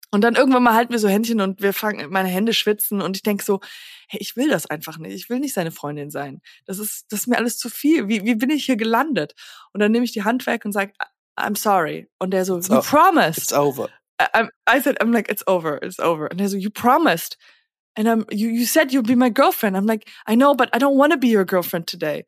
[0.10, 3.18] Und dann irgendwann mal halten wir so Händchen und wir fangen, meine Hände schwitzen und
[3.18, 3.60] ich denk so,
[4.08, 5.14] hey, ich will das einfach nicht.
[5.14, 6.42] Ich will nicht seine Freundin sein.
[6.66, 8.08] Das ist, das ist mir alles zu viel.
[8.08, 9.34] Wie, wie bin ich hier gelandet?
[9.74, 10.94] Und dann nehme ich die Hand weg und sage,
[11.38, 12.10] I'm sorry.
[12.20, 13.38] Und der so, It's you promised.
[13.38, 13.90] It's over.
[14.20, 16.28] I, I said, I'm like, it's over, it's over.
[16.32, 17.38] And they're so, you promised.
[17.98, 19.76] And I'm, you, you said you'd be my girlfriend.
[19.76, 22.26] I'm like, I know, but I don't want to be your girlfriend today.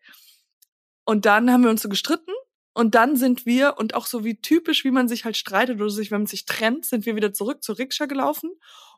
[1.06, 2.32] Und dann haben wir uns so gestritten.
[2.74, 5.90] Und dann sind wir, und auch so wie typisch, wie man sich halt streitet oder
[5.90, 8.52] sich, wenn man sich trennt, sind wir wieder zurück zur Rikscha gelaufen.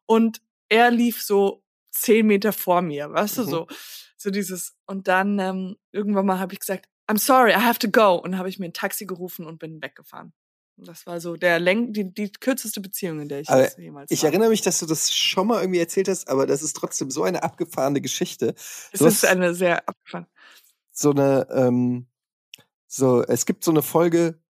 [0.05, 3.49] Und er lief so zehn Meter vor mir, weißt du, Mhm.
[3.49, 3.67] so,
[4.17, 4.76] so dieses.
[4.86, 8.15] Und dann ähm, irgendwann mal habe ich gesagt, I'm sorry, I have to go.
[8.15, 10.32] Und habe ich mir ein Taxi gerufen und bin weggefahren.
[10.86, 14.23] Das war so der Läng die, die kürzeste Beziehung, in der ich jetzt jemals Ich
[14.23, 14.29] war.
[14.29, 17.23] erinnere mich, dass du das schon mal irgendwie erzählt hast, aber das ist trotzdem so
[17.23, 18.55] eine abgefahrene Geschichte.
[18.91, 20.27] Es du ist eine sehr abgefahren.
[20.91, 22.07] So eine, ähm,
[22.88, 24.41] so, es gibt so eine Folge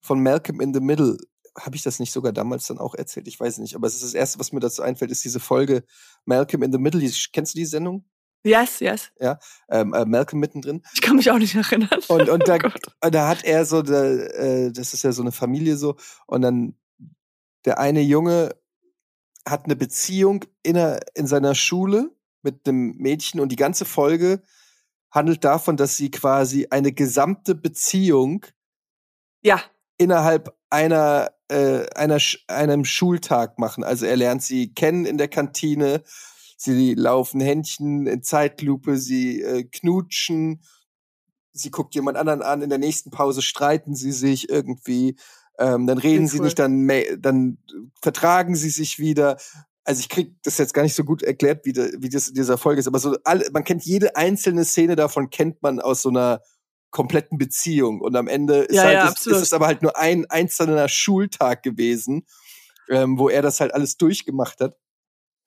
[0.00, 1.16] von Malcolm in the Middle.
[1.58, 3.28] Habe ich das nicht sogar damals dann auch erzählt?
[3.28, 5.84] Ich weiß nicht, aber es ist das Erste, was mir dazu einfällt, ist diese Folge
[6.24, 7.08] Malcolm in the Middle.
[7.32, 8.04] Kennst du die Sendung?
[8.46, 9.10] Yes, yes.
[9.68, 10.82] Ähm, äh, Malcolm mittendrin.
[10.94, 12.00] Ich kann mich auch nicht erinnern.
[12.08, 12.80] Und, und da, Oh Gott.
[13.04, 16.42] Und da hat er so, da, äh, das ist ja so eine Familie so, und
[16.42, 16.76] dann
[17.64, 18.54] der eine Junge
[19.46, 24.42] hat eine Beziehung in, einer, in seiner Schule mit einem Mädchen und die ganze Folge
[25.10, 28.46] handelt davon, dass sie quasi eine gesamte Beziehung
[29.42, 29.60] Ja,
[29.98, 32.18] innerhalb einer, äh, einer,
[32.48, 33.82] einem Schultag machen.
[33.82, 36.02] Also er lernt sie kennen in der Kantine,
[36.56, 40.62] sie laufen Händchen in Zeitlupe, sie äh, knutschen,
[41.52, 45.16] sie guckt jemand anderen an, in der nächsten Pause streiten sie sich irgendwie,
[45.58, 46.44] ähm, dann reden sie cool.
[46.44, 46.88] nicht, dann,
[47.18, 47.58] dann
[48.02, 49.38] vertragen sie sich wieder.
[49.84, 52.34] Also ich krieg das jetzt gar nicht so gut erklärt, wie, de, wie das in
[52.34, 56.02] dieser Folge ist, aber so alle, man kennt jede einzelne Szene davon, kennt man aus
[56.02, 56.40] so einer
[56.90, 58.00] kompletten Beziehung.
[58.00, 60.88] Und am Ende ist, ja, halt, ja, ist, ist es aber halt nur ein einzelner
[60.88, 62.26] Schultag gewesen,
[62.88, 64.76] ähm, wo er das halt alles durchgemacht hat.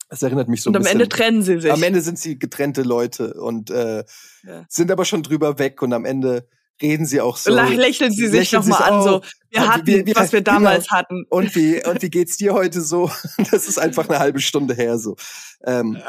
[0.09, 0.95] Das erinnert mich so und ein bisschen.
[0.95, 1.71] Und am Ende trennen sie sich.
[1.71, 4.03] Am Ende sind sie getrennte Leute und äh,
[4.43, 4.65] ja.
[4.67, 6.47] sind aber schon drüber weg und am Ende
[6.81, 7.53] reden sie auch so.
[7.53, 10.97] Lächeln sie sich nochmal an, so, wir hatten, wie, wie, was wir damals genau.
[10.97, 11.25] hatten.
[11.29, 13.11] Und wie, und wie geht's dir heute so?
[13.51, 15.15] Das ist einfach eine halbe Stunde her, so.
[15.63, 16.01] Ähm,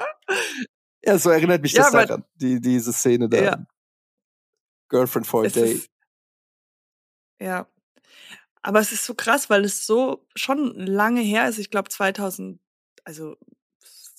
[1.05, 3.43] ja, so erinnert mich das daran, die, diese Szene da.
[3.43, 3.67] Ja.
[4.89, 5.73] Girlfriend for a es Day.
[5.73, 5.91] Ist,
[7.39, 7.67] ja.
[8.63, 11.59] Aber es ist so krass, weil es so schon lange her ist.
[11.59, 12.61] Ich glaube 2000,
[13.05, 13.37] also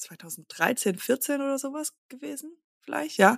[0.01, 3.37] 2013, 14 oder sowas gewesen, vielleicht, ja.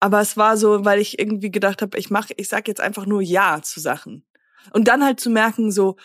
[0.00, 3.06] Aber es war so, weil ich irgendwie gedacht habe, ich mache, ich sag jetzt einfach
[3.06, 4.26] nur Ja zu Sachen.
[4.72, 5.96] Und dann halt zu merken, so,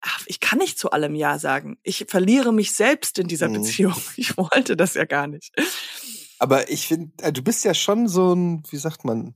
[0.00, 1.78] ach, ich kann nicht zu allem Ja sagen.
[1.82, 3.54] Ich verliere mich selbst in dieser mhm.
[3.54, 3.94] Beziehung.
[4.16, 5.54] Ich wollte das ja gar nicht.
[6.38, 9.34] Aber ich finde, äh, du bist ja schon so ein, wie sagt man,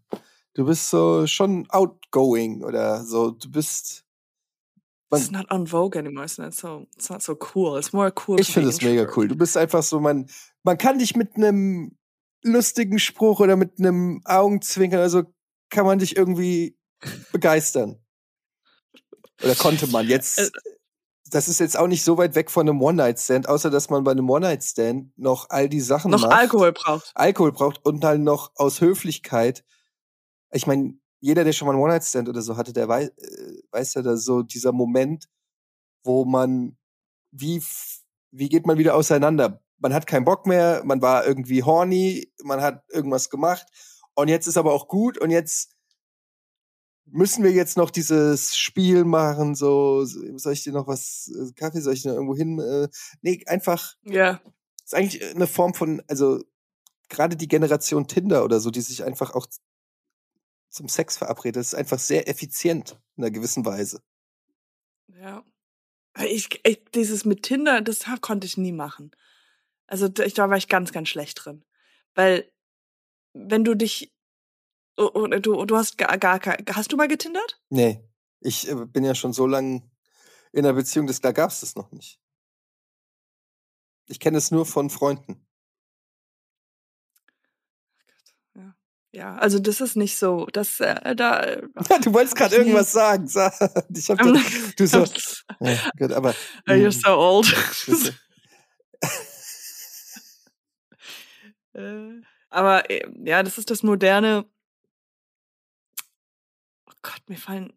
[0.54, 3.30] du bist so schon outgoing oder so.
[3.30, 4.04] Du bist.
[5.10, 6.24] It's not on Vogue anymore.
[6.24, 7.78] It's not so, it's not so cool.
[7.78, 8.38] It's more cool.
[8.38, 9.28] Ich finde es mega cool.
[9.28, 10.28] Du bist einfach so, man,
[10.62, 11.96] man kann dich mit einem
[12.42, 15.22] lustigen Spruch oder mit einem Augenzwinkern, also
[15.70, 16.76] kann man dich irgendwie
[17.32, 17.98] begeistern.
[19.42, 20.06] Oder konnte man.
[20.08, 20.50] Jetzt, äh,
[21.30, 24.12] das ist jetzt auch nicht so weit weg von einem One-Night-Stand, außer dass man bei
[24.12, 26.32] einem One-Night-Stand noch all die Sachen noch macht.
[26.32, 27.12] Alkohol braucht.
[27.14, 29.62] Alkohol braucht und halt noch aus Höflichkeit
[30.50, 33.10] ich meine, jeder, der schon mal einen One-Night-Stand oder so hatte, der weiß,
[33.72, 35.26] äh, weiß ja, dass so dieser Moment,
[36.04, 36.76] wo man,
[37.30, 37.62] wie,
[38.30, 39.62] wie geht man wieder auseinander?
[39.78, 43.66] Man hat keinen Bock mehr, man war irgendwie horny, man hat irgendwas gemacht
[44.14, 45.78] und jetzt ist aber auch gut und jetzt
[47.10, 51.80] müssen wir jetzt noch dieses Spiel machen, so, soll ich dir noch was, äh, Kaffee,
[51.80, 52.58] soll ich dir irgendwo hin?
[52.58, 52.88] Äh,
[53.22, 53.94] nee, einfach.
[54.02, 54.40] Ja.
[54.84, 56.42] Ist eigentlich eine Form von, also
[57.08, 59.46] gerade die Generation Tinder oder so, die sich einfach auch
[60.68, 61.56] zum Sex verabredet.
[61.56, 64.02] Das ist einfach sehr effizient in einer gewissen Weise.
[65.20, 65.44] Ja.
[66.24, 69.12] Ich, ich, dieses mit Tinder, das konnte ich nie machen.
[69.86, 71.64] Also ich, da war ich ganz, ganz schlecht drin.
[72.14, 72.50] Weil,
[73.32, 74.12] wenn du dich,
[74.96, 76.40] du, du hast gar, gar,
[76.72, 77.60] hast du mal getindert?
[77.70, 78.02] Nee.
[78.40, 79.82] Ich äh, bin ja schon so lange
[80.52, 82.20] in einer Beziehung, dass da gab es das noch nicht.
[84.06, 85.47] Ich kenne es nur von Freunden.
[89.12, 91.40] Ja, also das ist nicht so, das äh, da.
[91.40, 91.62] Äh,
[92.02, 93.26] du wolltest gerade irgendwas sagen.
[93.94, 95.04] Ich hab das, du so.
[95.60, 96.34] ja, gut, aber.
[96.66, 97.54] You're so old.
[101.72, 104.44] äh, aber äh, ja, das ist das moderne.
[106.86, 107.72] Oh Gott, mir fallen.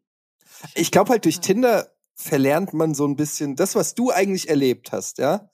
[0.75, 4.91] Ich glaube halt durch Tinder verlernt man so ein bisschen das, was du eigentlich erlebt
[4.91, 5.49] hast, ja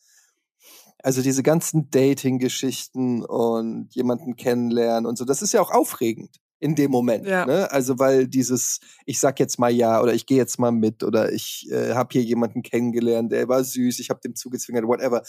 [1.03, 6.75] also diese ganzen Dating-Geschichten und jemanden kennenlernen und so, das ist ja auch aufregend in
[6.75, 7.27] dem Moment.
[7.27, 7.45] Ja.
[7.45, 7.71] Ne?
[7.71, 11.31] Also weil dieses, ich sag jetzt mal ja oder ich gehe jetzt mal mit oder
[11.31, 15.21] ich äh, habe hier jemanden kennengelernt, der war süß, ich habe dem zugezwingert, whatever.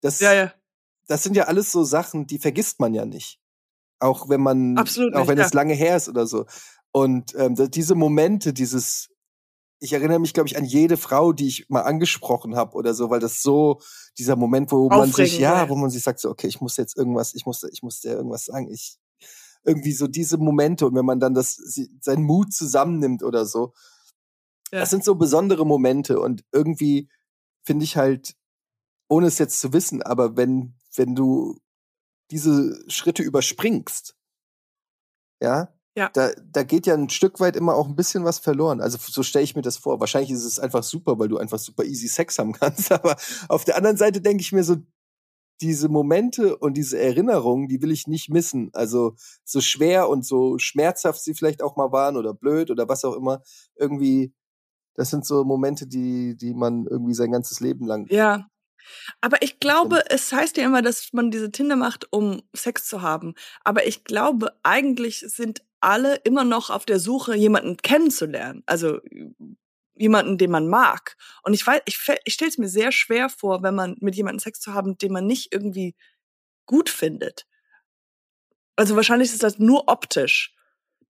[0.00, 0.52] Das, ja, ja.
[1.08, 3.38] das sind ja alles so Sachen, die vergisst man ja nicht.
[3.98, 6.46] Auch wenn man, Absolut auch nicht, wenn es lange her ist oder so.
[6.92, 9.10] Und ähm, diese Momente, dieses
[9.80, 13.08] ich erinnere mich, glaube ich, an jede Frau, die ich mal angesprochen habe oder so,
[13.08, 13.80] weil das so
[14.18, 16.96] dieser Moment, wo man sich, ja, wo man sich sagt, so, okay, ich muss jetzt
[16.96, 18.70] irgendwas, ich muss, ich muss dir irgendwas sagen.
[18.70, 18.98] Ich
[19.64, 21.56] irgendwie so diese Momente und wenn man dann das
[22.00, 23.72] seinen Mut zusammennimmt oder so,
[24.70, 24.80] ja.
[24.80, 27.08] das sind so besondere Momente und irgendwie
[27.62, 28.36] finde ich halt,
[29.08, 31.58] ohne es jetzt zu wissen, aber wenn wenn du
[32.30, 34.16] diese Schritte überspringst,
[35.42, 36.10] ja, ja.
[36.12, 38.80] Da, da geht ja ein Stück weit immer auch ein bisschen was verloren.
[38.80, 39.98] Also so stelle ich mir das vor.
[39.98, 42.92] Wahrscheinlich ist es einfach super, weil du einfach super easy Sex haben kannst.
[42.92, 43.16] Aber
[43.48, 44.76] auf der anderen Seite denke ich mir so,
[45.60, 48.70] diese Momente und diese Erinnerungen, die will ich nicht missen.
[48.72, 53.04] Also so schwer und so schmerzhaft sie vielleicht auch mal waren oder blöd oder was
[53.04, 53.42] auch immer.
[53.74, 54.32] Irgendwie,
[54.94, 58.46] das sind so Momente, die, die man irgendwie sein ganzes Leben lang ja.
[59.20, 63.02] Aber ich glaube, es heißt ja immer, dass man diese Tinder macht, um Sex zu
[63.02, 63.34] haben.
[63.62, 68.62] Aber ich glaube, eigentlich sind alle immer noch auf der Suche, jemanden kennenzulernen.
[68.66, 69.00] Also
[69.94, 71.16] jemanden, den man mag.
[71.42, 74.40] Und ich weiß, ich, ich stelle es mir sehr schwer vor, wenn man mit jemandem
[74.40, 75.94] Sex zu haben, den man nicht irgendwie
[76.66, 77.46] gut findet.
[78.76, 80.54] Also wahrscheinlich ist das nur optisch,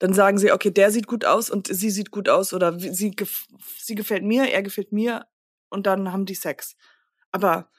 [0.01, 3.15] Dann sagen sie, okay, der sieht gut aus und sie sieht gut aus oder sie,
[3.79, 5.27] sie gefällt mir, er gefällt mir
[5.71, 6.77] und dann haben die Sex.
[7.33, 7.71] Aber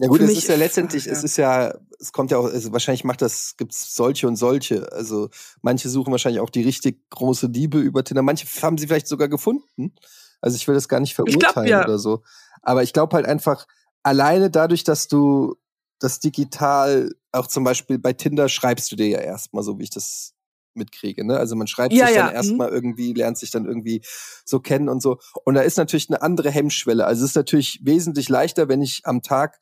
[0.00, 1.12] ja gut, es ist ja letztendlich, ja.
[1.12, 4.90] es ist ja, es kommt ja auch, also wahrscheinlich macht das, gibt's solche und solche.
[4.92, 5.28] Also
[5.60, 8.22] manche suchen wahrscheinlich auch die richtig große Liebe über Tinder.
[8.22, 9.94] Manche haben sie vielleicht sogar gefunden.
[10.40, 11.84] Also ich will das gar nicht verurteilen glaub, ja.
[11.84, 12.22] oder so.
[12.62, 13.66] Aber ich glaube halt einfach,
[14.02, 15.56] alleine dadurch, dass du
[15.98, 19.90] das digital, auch zum Beispiel bei Tinder schreibst du dir ja erstmal so, wie ich
[19.90, 20.34] das
[20.74, 21.26] mitkriege.
[21.26, 21.36] Ne?
[21.36, 22.26] Also man schreibt ja, sich ja.
[22.26, 22.74] dann erstmal mhm.
[22.74, 24.02] irgendwie, lernt sich dann irgendwie
[24.44, 25.18] so kennen und so.
[25.44, 27.04] Und da ist natürlich eine andere Hemmschwelle.
[27.04, 29.58] Also es ist natürlich wesentlich leichter, wenn ich am Tag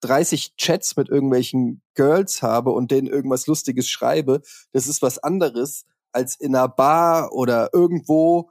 [0.00, 4.40] 30 Chats mit irgendwelchen Girls habe und denen irgendwas Lustiges schreibe,
[4.72, 8.50] das ist was anderes, als in einer Bar oder irgendwo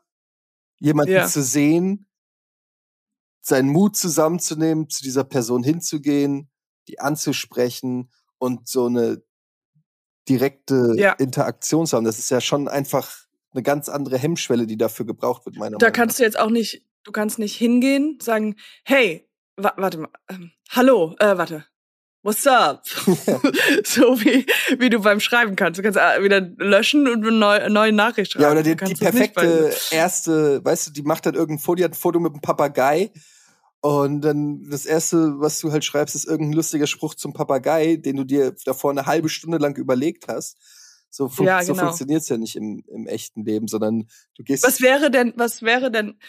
[0.80, 1.28] jemanden ja.
[1.28, 2.08] zu sehen,
[3.41, 6.50] seinen Mut zusammenzunehmen, zu dieser Person hinzugehen,
[6.88, 9.22] die anzusprechen und so eine
[10.28, 11.14] direkte ja.
[11.14, 12.06] Interaktion zu haben.
[12.06, 15.88] Das ist ja schon einfach eine ganz andere Hemmschwelle, die dafür gebraucht wird, meiner Da
[15.88, 19.29] Meinung kannst du jetzt auch nicht, du kannst nicht hingehen, sagen, hey,
[19.64, 21.66] wa warte mal, ähm, hallo, äh, warte,
[22.24, 22.88] what's up?
[23.84, 24.45] so wie,
[24.78, 25.80] wie du beim Schreiben kannst.
[25.80, 28.43] Du kannst äh, wieder löschen und eine neue, neue Nachricht schreiben.
[28.43, 31.91] Ja, oder die, die perfekte erste, weißt du, die macht dann irgendein Foto, die hat
[31.91, 33.12] ein Foto mit einem Papagei.
[33.82, 38.18] Und dann das erste, was du halt schreibst, ist irgendein lustiger Spruch zum Papagei, den
[38.18, 40.57] du dir davor eine halbe Stunde lang überlegt hast.
[41.10, 41.74] So, fun ja, genau.
[41.74, 44.64] so funktioniert's ja nicht im, im echten Leben, sondern du gehst.
[44.64, 46.20] Was wäre denn, was wäre denn,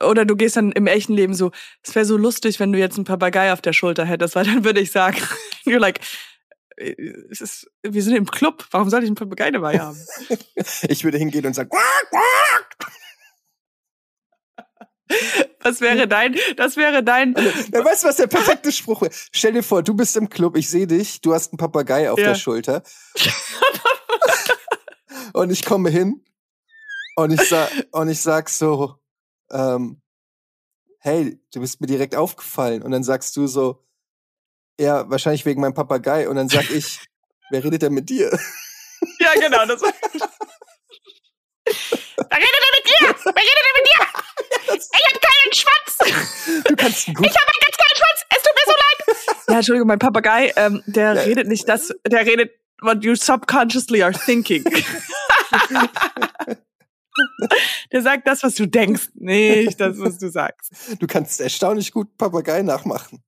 [0.00, 1.50] oder du gehst dann im echten Leben so,
[1.82, 4.64] es wäre so lustig, wenn du jetzt einen Papagei auf der Schulter hättest, weil dann
[4.64, 5.18] würde ich sagen,
[5.64, 6.00] you're like,
[6.76, 6.94] äh,
[7.28, 9.98] ist, wir sind im Club, warum soll ich einen Papagei dabei haben?
[10.88, 12.92] ich würde hingehen und sagen, quack, quack.
[15.60, 17.34] Was wäre dein, das wäre dein.
[17.34, 19.12] Ja, weißt du, was der perfekte Spruch wäre?
[19.32, 22.18] Stell dir vor, du bist im Club, ich sehe dich, du hast einen Papagei auf
[22.18, 22.28] ja.
[22.28, 22.82] der Schulter.
[25.34, 26.24] und ich komme hin
[27.16, 28.96] und ich sag, und ich sag so,
[29.54, 30.02] ähm,
[30.98, 32.82] hey, du bist mir direkt aufgefallen.
[32.82, 33.84] Und dann sagst du so,
[34.78, 36.28] ja, wahrscheinlich wegen meinem Papagei.
[36.28, 37.00] Und dann sag ich,
[37.50, 38.36] wer redet denn mit dir?
[39.18, 39.66] Ja, genau.
[39.66, 40.22] Das Wer redet
[41.66, 43.02] denn mit dir?
[43.22, 44.00] Wer redet denn mit dir?
[44.96, 45.98] Ich hab keinen Schwanz.
[46.66, 47.26] Du kannst gut.
[47.26, 48.24] Ich hab einen ganz kleinen Schwanz.
[48.30, 48.98] Es tut mir so leid.
[49.48, 51.20] Ja, Entschuldigung, mein Papagei, ähm, der ja.
[51.22, 52.50] redet nicht das, der redet
[52.80, 54.64] what you subconsciously are thinking.
[57.92, 60.72] Der sagt das, was du denkst, nicht das, was du sagst.
[60.98, 63.22] Du kannst erstaunlich gut Papagei nachmachen.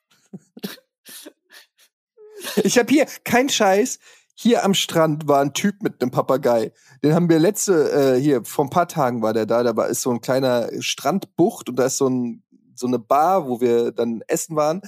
[2.64, 3.98] Ich habe hier kein Scheiß.
[4.34, 6.72] Hier am Strand war ein Typ mit einem Papagei.
[7.02, 9.62] Den haben wir letzte, äh, hier, vor ein paar Tagen war der da.
[9.62, 12.42] Da war, ist so ein kleiner Strandbucht und da ist so, ein,
[12.74, 14.80] so eine Bar, wo wir dann essen waren.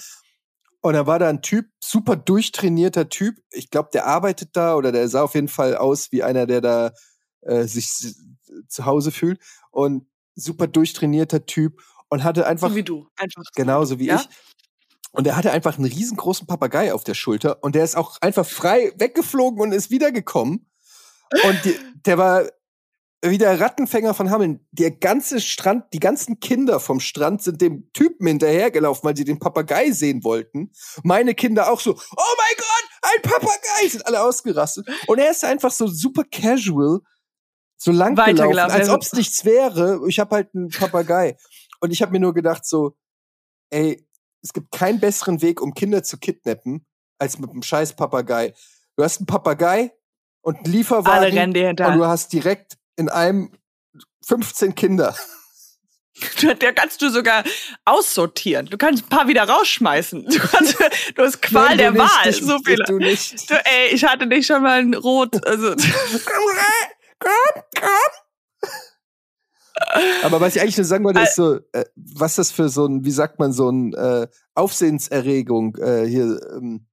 [0.80, 3.36] Und da war da ein Typ, super durchtrainierter Typ.
[3.50, 6.60] Ich glaube, der arbeitet da oder der sah auf jeden Fall aus wie einer, der
[6.60, 6.92] da
[7.42, 8.14] äh, sich
[8.68, 9.40] zu Hause fühlt
[9.70, 14.16] und super durchtrainierter Typ und hatte einfach so wie du einfach genauso wie ja?
[14.16, 14.28] ich
[15.12, 18.46] und er hatte einfach einen riesengroßen Papagei auf der Schulter und der ist auch einfach
[18.46, 20.70] frei weggeflogen und ist wiedergekommen
[21.44, 22.44] und die, der war
[23.24, 24.66] wie der Rattenfänger von Hameln.
[24.72, 29.38] Der ganze Strand, die ganzen Kinder vom Strand sind dem Typen hinterhergelaufen, weil sie den
[29.38, 30.72] Papagei sehen wollten.
[31.04, 34.88] Meine Kinder auch so, oh mein Gott, ein Papagei, sind alle ausgerastet.
[35.06, 37.00] Und er ist einfach so super casual
[37.82, 40.00] so lang gelaufen, als ob es nichts wäre.
[40.06, 41.36] Ich habe halt einen Papagei.
[41.80, 42.96] Und ich habe mir nur gedacht so,
[43.70, 44.06] ey,
[44.40, 46.86] es gibt keinen besseren Weg, um Kinder zu kidnappen,
[47.18, 48.54] als mit einem scheiß Papagei.
[48.96, 49.92] Du hast einen Papagei
[50.42, 51.88] und einen Lieferwagen Alle rennen dir hinter.
[51.88, 53.50] und du hast direkt in einem
[54.26, 55.16] 15 Kinder.
[56.60, 57.42] Der kannst du sogar
[57.84, 58.66] aussortieren.
[58.66, 60.26] Du kannst ein paar wieder rausschmeißen.
[60.26, 60.78] Du, kannst,
[61.16, 62.26] du hast Qual Nein, der nicht, Wahl.
[62.26, 62.84] Nicht, so viele.
[62.84, 63.50] Du nicht.
[63.50, 65.44] Du, ey, ich hatte dich schon mal in Rot.
[65.44, 65.74] Also.
[67.22, 68.70] komm, komm.
[70.22, 73.04] Aber was ich eigentlich nur sagen wollte, ist so, äh, was das für so ein,
[73.04, 76.86] wie sagt man, so ein äh, Aufsehenserregung äh, hier, ähm,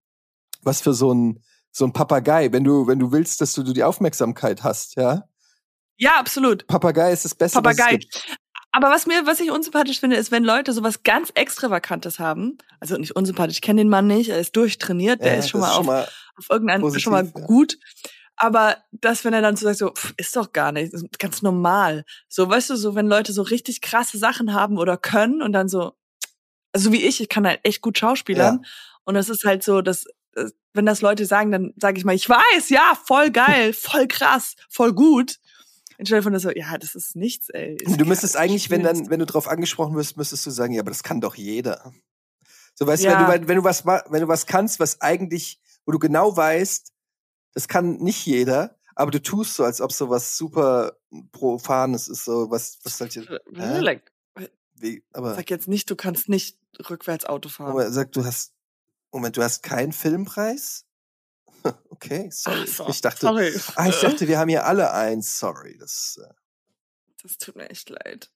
[0.62, 3.74] was für so ein so ein Papagei, wenn du wenn du willst, dass du, du
[3.74, 5.26] die Aufmerksamkeit hast, ja?
[5.98, 6.66] Ja, absolut.
[6.68, 7.62] Papagei ist das Beste.
[7.62, 8.00] Papagei.
[8.72, 12.58] Aber was mir, was ich unsympathisch finde, ist, wenn Leute sowas ganz Extravakantes haben.
[12.80, 15.62] Also nicht unsympathisch, ich kenne den Mann nicht, er ist durchtrainiert, der ja, ist schon
[15.62, 16.08] mal, schon auf, mal
[16.38, 17.74] auf irgendeinen schon mal gut.
[17.74, 18.19] Ja.
[18.42, 21.42] Aber das, wenn er dann so sagt, so, pff, ist doch gar nicht, ist ganz
[21.42, 22.06] normal.
[22.30, 25.68] So, weißt du, so, wenn Leute so richtig krasse Sachen haben oder können und dann
[25.68, 25.92] so,
[26.72, 28.62] also wie ich, ich kann halt echt gut schauspielern.
[28.64, 28.70] Ja.
[29.04, 30.06] Und das ist halt so, dass,
[30.74, 34.56] wenn das Leute sagen, dann sage ich mal, ich weiß, ja, voll geil, voll krass,
[34.70, 35.38] voll gut.
[36.00, 37.76] Anstelle von so, ja, das ist nichts, ey.
[37.76, 40.92] du müsstest eigentlich, wenn dann, wenn du drauf angesprochen wirst, müsstest du sagen, ja, aber
[40.92, 41.92] das kann doch jeder.
[42.74, 43.22] So, weißt ja.
[43.22, 46.38] du, wenn du, wenn du was, wenn du was kannst, was eigentlich, wo du genau
[46.38, 46.94] weißt,
[47.54, 50.98] das kann nicht jeder, aber du tust so, als ob so was super
[51.32, 53.30] Profanes ist, so was, was halt jetzt.
[53.30, 53.80] Hä?
[53.80, 54.12] Like,
[54.76, 56.58] Wie, aber, sag jetzt nicht, du kannst nicht
[56.90, 57.72] rückwärts Auto fahren.
[57.72, 58.54] aber sag, du hast,
[59.12, 60.86] Moment, du hast keinen Filmpreis?
[61.90, 62.66] Okay, sorry.
[62.68, 63.54] So, ich dachte, sorry.
[63.76, 65.38] ah, ich dachte, wir haben hier alle eins.
[65.40, 66.18] Sorry, das.
[66.24, 66.34] Äh,
[67.22, 68.32] Das tut mir echt leid.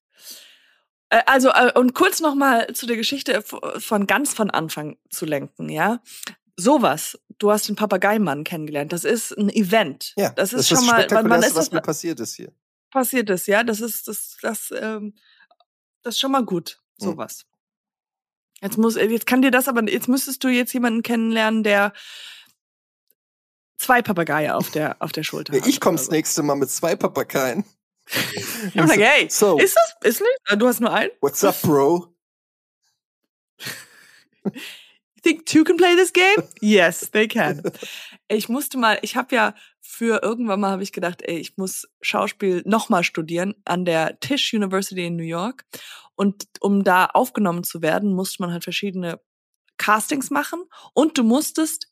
[1.07, 5.25] Äh, Also, äh, und kurz noch mal zu der Geschichte von ganz von Anfang zu
[5.25, 6.01] lenken, ja.
[6.55, 7.17] Sowas.
[7.39, 8.93] Du hast den Papageimann kennengelernt.
[8.93, 10.13] Das ist ein Event.
[10.17, 12.51] ja, das ist das schon mal, wann Spektakulärste, ist was das mir passiert ist hier.
[12.91, 13.63] passiert ist, ja?
[13.63, 15.15] Das ist, das, das, ähm,
[16.03, 16.79] das ist schon mal gut.
[17.01, 17.09] Hm.
[17.09, 17.45] Sowas.
[18.61, 21.91] Jetzt muss, jetzt kann dir das aber, jetzt müsstest du jetzt jemanden kennenlernen, der
[23.77, 25.67] zwei Papageie auf der, auf der Schulter hat.
[25.67, 26.11] ich komme das so.
[26.13, 27.65] nächste Mal mit zwei Papageien.
[28.07, 30.37] Ich hab gesagt, hey, So, ist das, ist nicht?
[30.45, 31.11] Äh, Du hast nur einen?
[31.19, 32.13] what's up, Bro?
[35.23, 36.43] Think two can play this game?
[36.61, 37.61] Yes, they can.
[38.27, 41.87] Ich musste mal, ich habe ja für irgendwann mal habe ich gedacht, ey, ich muss
[42.01, 45.65] Schauspiel nochmal studieren an der Tisch University in New York.
[46.15, 49.19] Und um da aufgenommen zu werden, musste man halt verschiedene
[49.77, 50.63] Castings machen
[50.93, 51.91] und du musstest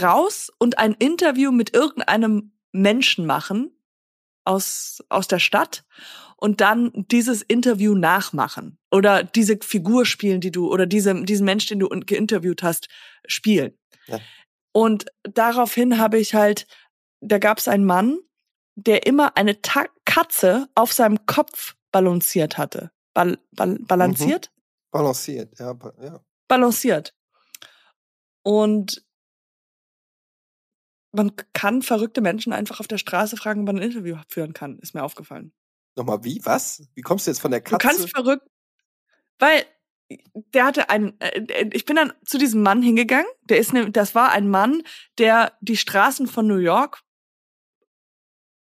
[0.00, 3.76] raus und ein Interview mit irgendeinem Menschen machen
[4.44, 5.84] aus, aus der Stadt
[6.42, 11.66] und dann dieses Interview nachmachen oder diese Figur spielen, die du oder diese, diesen Mensch,
[11.66, 12.88] den du in- geinterviewt hast,
[13.28, 13.78] spielen.
[14.08, 14.18] Ja.
[14.72, 16.66] Und daraufhin habe ich halt,
[17.20, 18.18] da gab es einen Mann,
[18.74, 22.90] der immer eine Ta Katze auf seinem Kopf balanciert hatte.
[23.14, 24.50] Bal bal balanciert?
[24.90, 26.24] Balanciert, ja, ba- ja.
[26.48, 27.14] balanciert.
[28.42, 29.04] Und
[31.12, 34.80] man kann verrückte Menschen einfach auf der Straße fragen, ob man ein Interview führen kann,
[34.80, 35.52] ist mir aufgefallen.
[35.96, 36.40] Nochmal, wie?
[36.44, 36.82] Was?
[36.94, 37.86] Wie kommst du jetzt von der Du Katze?
[37.86, 38.46] kannst verrückt,
[39.38, 39.64] weil
[40.34, 44.14] der hatte einen, äh, ich bin dann zu diesem Mann hingegangen, der ist, ne, das
[44.14, 44.82] war ein Mann,
[45.18, 47.02] der die Straßen von New York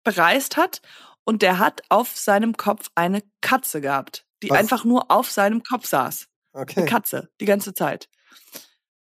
[0.03, 0.81] bereist hat
[1.23, 4.57] und der hat auf seinem Kopf eine Katze gehabt, die Was?
[4.59, 6.27] einfach nur auf seinem Kopf saß.
[6.53, 6.81] okay.
[6.81, 8.09] Eine Katze, die ganze Zeit.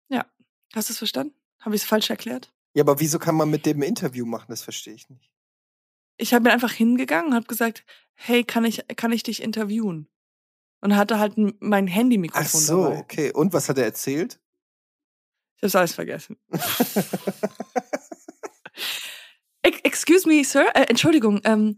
[0.08, 0.26] Ja.
[0.74, 1.34] Hast du es verstanden?
[1.60, 2.52] Habe ich es falsch erklärt?
[2.74, 4.46] Ja, aber wieso kann man mit dem Interview machen?
[4.48, 5.29] Das verstehe ich nicht.
[6.20, 10.08] Ich habe mir einfach hingegangen und habe gesagt, hey, kann ich, kann ich dich interviewen?
[10.82, 12.98] Und hatte halt mein Ach Handy-Mikrofon so, dabei.
[12.98, 13.32] okay.
[13.32, 14.38] Und was hat er erzählt?
[15.56, 16.36] Ich habe alles vergessen.
[19.62, 20.66] Ex- Excuse me, Sir.
[20.74, 21.40] Äh, Entschuldigung.
[21.44, 21.76] Ähm,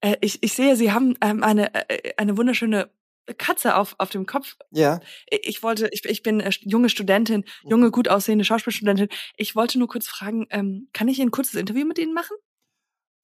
[0.00, 2.90] äh, ich, ich sehe, Sie haben ähm, eine, äh, eine wunderschöne
[3.38, 4.56] Katze auf, auf dem Kopf.
[4.70, 5.00] Ja.
[5.30, 9.08] Ich wollte, ich, ich bin äh, junge Studentin, junge, gut aussehende Schauspielstudentin.
[9.36, 12.36] Ich wollte nur kurz fragen, ähm, kann ich ein kurzes Interview mit Ihnen machen?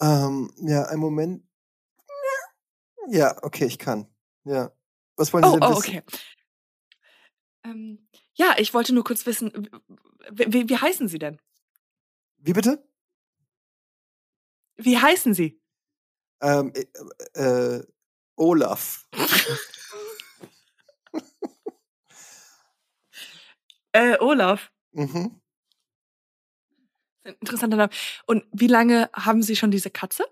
[0.01, 1.44] Ähm, ja, einen Moment.
[3.09, 4.07] Ja, okay, ich kann.
[4.44, 4.70] Ja.
[5.16, 5.78] Was wollen Sie Oh, denn oh, wissen?
[5.78, 6.03] okay.
[7.64, 9.68] Ähm, ja, ich wollte nur kurz wissen,
[10.30, 11.40] wie, wie, wie heißen Sie denn?
[12.36, 12.86] Wie bitte?
[14.76, 15.61] Wie heißen Sie?
[16.40, 16.72] Ähm,
[17.34, 17.86] äh, äh,
[18.36, 19.09] Olaf.
[23.92, 24.70] Äh, Olaf.
[24.92, 25.40] Mhm.
[27.28, 27.92] Ein interessanter Name.
[28.26, 30.24] Und wie lange haben Sie schon diese Katze?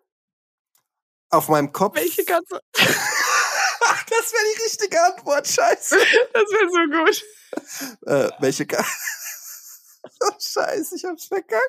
[1.29, 1.97] Auf meinem Kopf.
[1.97, 2.61] Welche Katze?
[2.75, 5.47] Ach, das wäre die richtige Antwort.
[5.47, 5.99] Scheiße.
[6.33, 7.25] Das wäre so gut.
[8.07, 8.85] Äh, welche Ka
[10.23, 11.63] Oh, Scheiße, ich hab's verkackt.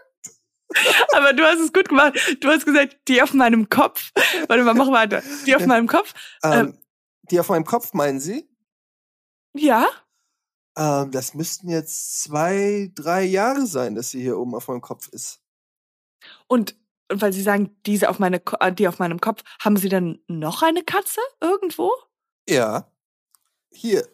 [1.14, 2.38] Aber du hast es gut gemacht.
[2.40, 4.12] Du hast gesagt, die auf meinem Kopf.
[4.48, 5.24] Warte mal, mach weiter.
[5.46, 6.14] Die auf meinem Kopf.
[6.44, 6.78] Ähm,
[7.24, 8.50] die auf meinem Kopf, meinen Sie?
[9.54, 9.88] Ja.
[10.78, 15.08] Ähm, das müssten jetzt zwei, drei Jahre sein, dass sie hier oben auf meinem Kopf
[15.10, 15.42] ist.
[16.48, 16.76] Und,
[17.12, 20.20] und weil Sie sagen, diese auf meine, äh, die auf meinem Kopf, haben Sie dann
[20.28, 21.92] noch eine Katze irgendwo?
[22.48, 22.92] Ja.
[23.72, 24.08] Hier.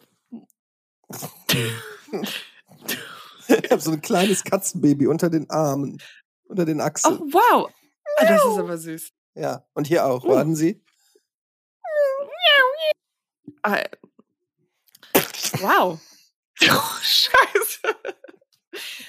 [3.47, 6.01] ich habe so ein kleines Katzenbaby unter den Armen,
[6.45, 7.19] unter den Oh, Achseln.
[7.33, 7.69] wow.
[8.17, 9.11] Ah, das ist aber süß.
[9.35, 9.65] Ja.
[9.73, 10.23] Und hier auch.
[10.23, 10.29] Oh.
[10.29, 10.81] Warten Sie.
[13.63, 13.83] Ah,
[15.59, 15.99] wow.
[16.71, 17.95] Oh, scheiße.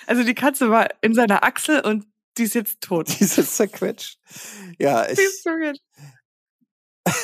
[0.06, 3.08] Also die Katze war in seiner Achsel und die ist jetzt tot.
[3.08, 4.18] Die ist jetzt zerquetscht.
[4.78, 5.78] Ja, ich, Die ist so gut.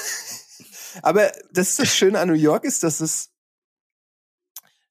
[1.02, 3.30] Aber das ist das Schöne an New York ist, dass es,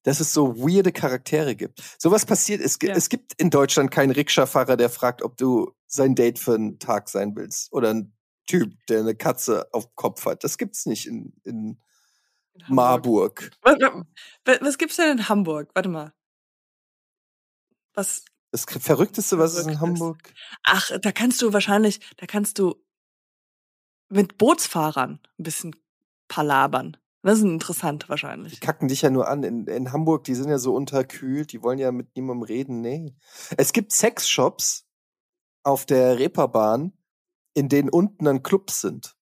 [0.03, 1.81] dass es so weirde Charaktere gibt.
[1.97, 2.93] Sowas passiert, es, Ja.
[2.93, 7.09] es gibt in Deutschland keinen Rikscha-Fahrer, der fragt, ob du sein Date für einen Tag
[7.09, 7.71] sein willst.
[7.73, 8.13] Oder ein
[8.47, 10.43] Typ, der eine Katze auf dem Kopf hat.
[10.43, 11.81] Das gibt's nicht in, in.
[12.67, 13.51] Marburg.
[13.61, 13.77] Was,
[14.61, 15.69] was, gibt's denn in Hamburg?
[15.73, 16.13] Warte mal.
[17.93, 18.25] Was?
[18.51, 19.79] Das Verrückteste, was es in.
[19.79, 20.33] Hamburg.
[20.63, 22.75] Ach, da kannst du wahrscheinlich, da kannst du
[24.09, 25.75] mit Bootsfahrern ein bisschen
[26.27, 26.97] palabern.
[27.21, 28.59] Das ist interessant Die wahrscheinlich.
[28.61, 29.43] kacken dich ja nur an.
[29.43, 32.81] In, in Hamburg, die sind ja so unterkühlt, die wollen ja mit niemandem reden.
[32.81, 33.13] Nee.
[33.57, 34.85] Es gibt Sexshops
[35.63, 36.93] auf der Reeperbahn,
[37.53, 39.17] in denen unten dann Clubs sind.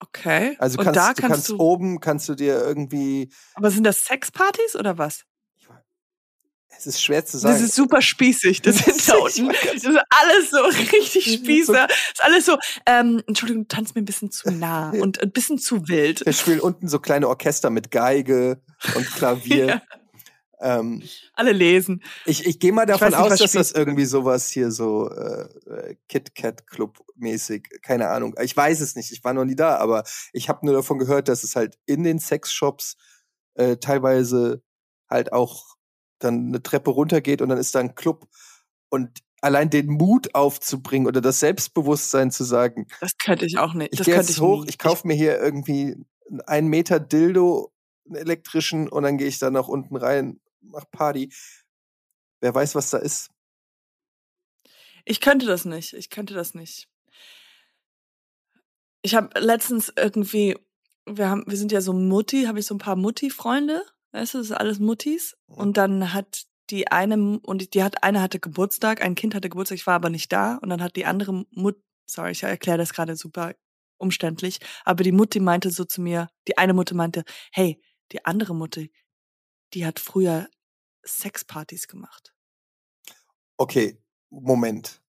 [0.00, 0.56] Okay.
[0.58, 1.58] Also Und kannst, da du kannst kannst du.
[1.58, 3.30] oben kannst du dir irgendwie.
[3.54, 5.24] Aber sind das Sexpartys oder was?
[6.80, 7.64] Es ist schwer zu Das sagen.
[7.64, 8.62] ist super spießig.
[8.62, 9.48] Das sind da unten.
[9.48, 10.58] Das ist alles so
[10.96, 11.88] richtig Spießer.
[11.88, 15.32] Das ist alles so, ähm, Entschuldigung, du tanzt mir ein bisschen zu nah und ein
[15.32, 16.24] bisschen zu wild.
[16.24, 18.62] Wir spielen unten so kleine Orchester mit Geige
[18.94, 19.66] und Klavier.
[19.66, 19.82] Ja.
[20.60, 21.02] Ähm,
[21.34, 22.02] Alle lesen.
[22.24, 26.34] ich ich gehe mal davon nicht, aus, dass das irgendwie sowas hier so äh, Kit
[26.34, 28.34] Kat Club mäßig, keine Ahnung.
[28.42, 31.28] Ich weiß es nicht, ich war noch nie da, aber ich habe nur davon gehört,
[31.28, 32.96] dass es halt in den Sexshops
[33.54, 34.62] äh, teilweise
[35.08, 35.76] halt auch
[36.18, 38.28] dann eine Treppe runtergeht und dann ist da ein Club
[38.90, 43.92] und allein den Mut aufzubringen oder das Selbstbewusstsein zu sagen, Das könnte ich auch nicht.
[43.92, 44.68] ich Das gehe könnte jetzt ich hoch, nie.
[44.70, 45.94] ich kaufe mir hier irgendwie
[46.28, 47.72] einen einen Meter Dildo,
[48.06, 51.32] einen elektrischen, und dann gehe ich da nach unten rein, mach Party.
[52.40, 53.30] Wer weiß, was da ist.
[55.04, 55.94] Ich könnte das nicht.
[55.94, 56.88] Ich könnte das nicht.
[59.02, 60.56] Ich habe letztens irgendwie,
[61.06, 64.38] wir haben, wir sind ja so Mutti, habe ich so ein paar Mutti-Freunde, weißt du,
[64.38, 65.36] das ist alles Muttis.
[65.46, 65.54] Mhm.
[65.54, 69.78] Und dann hat die eine, und die hat, eine hatte Geburtstag, ein Kind hatte Geburtstag,
[69.78, 70.56] ich war aber nicht da.
[70.56, 73.54] Und dann hat die andere Mut, sorry, ich erkläre das gerade super
[73.96, 77.80] umständlich, aber die Mutti meinte so zu mir, die eine Mutter meinte, hey,
[78.12, 78.92] die andere Mutti,
[79.74, 80.48] die hat früher
[81.08, 82.32] Sexpartys gemacht.
[83.56, 83.98] Okay,
[84.30, 85.00] Moment.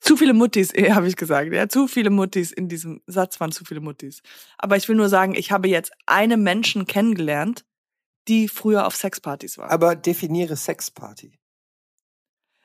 [0.00, 1.52] Zu viele Muttis, eh, habe ich gesagt.
[1.52, 4.20] Ja, zu viele Muttis in diesem Satz waren zu viele Muttis.
[4.58, 7.64] Aber ich will nur sagen, ich habe jetzt eine Menschen kennengelernt,
[8.28, 9.70] die früher auf Sexpartys war.
[9.70, 11.38] Aber definiere Sexparty.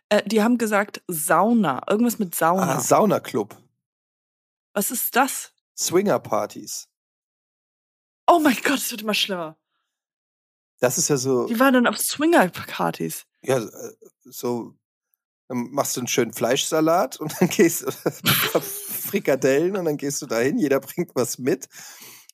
[0.10, 2.76] äh, die haben gesagt Sauna, irgendwas mit Sauna.
[2.76, 3.56] Ah, Saunaclub.
[4.74, 5.52] Was ist das?
[5.78, 6.88] Swingerpartys.
[8.28, 9.58] Oh mein Gott, es wird immer schlimmer.
[10.80, 13.26] Das ist ja so, Die waren dann auf Swinger-Partys.
[13.44, 14.76] ja, äh, so,
[15.48, 20.26] dann machst du einen schönen Fleischsalat und dann gehst du Frikadellen und dann gehst du
[20.26, 21.68] dahin, jeder bringt was mit.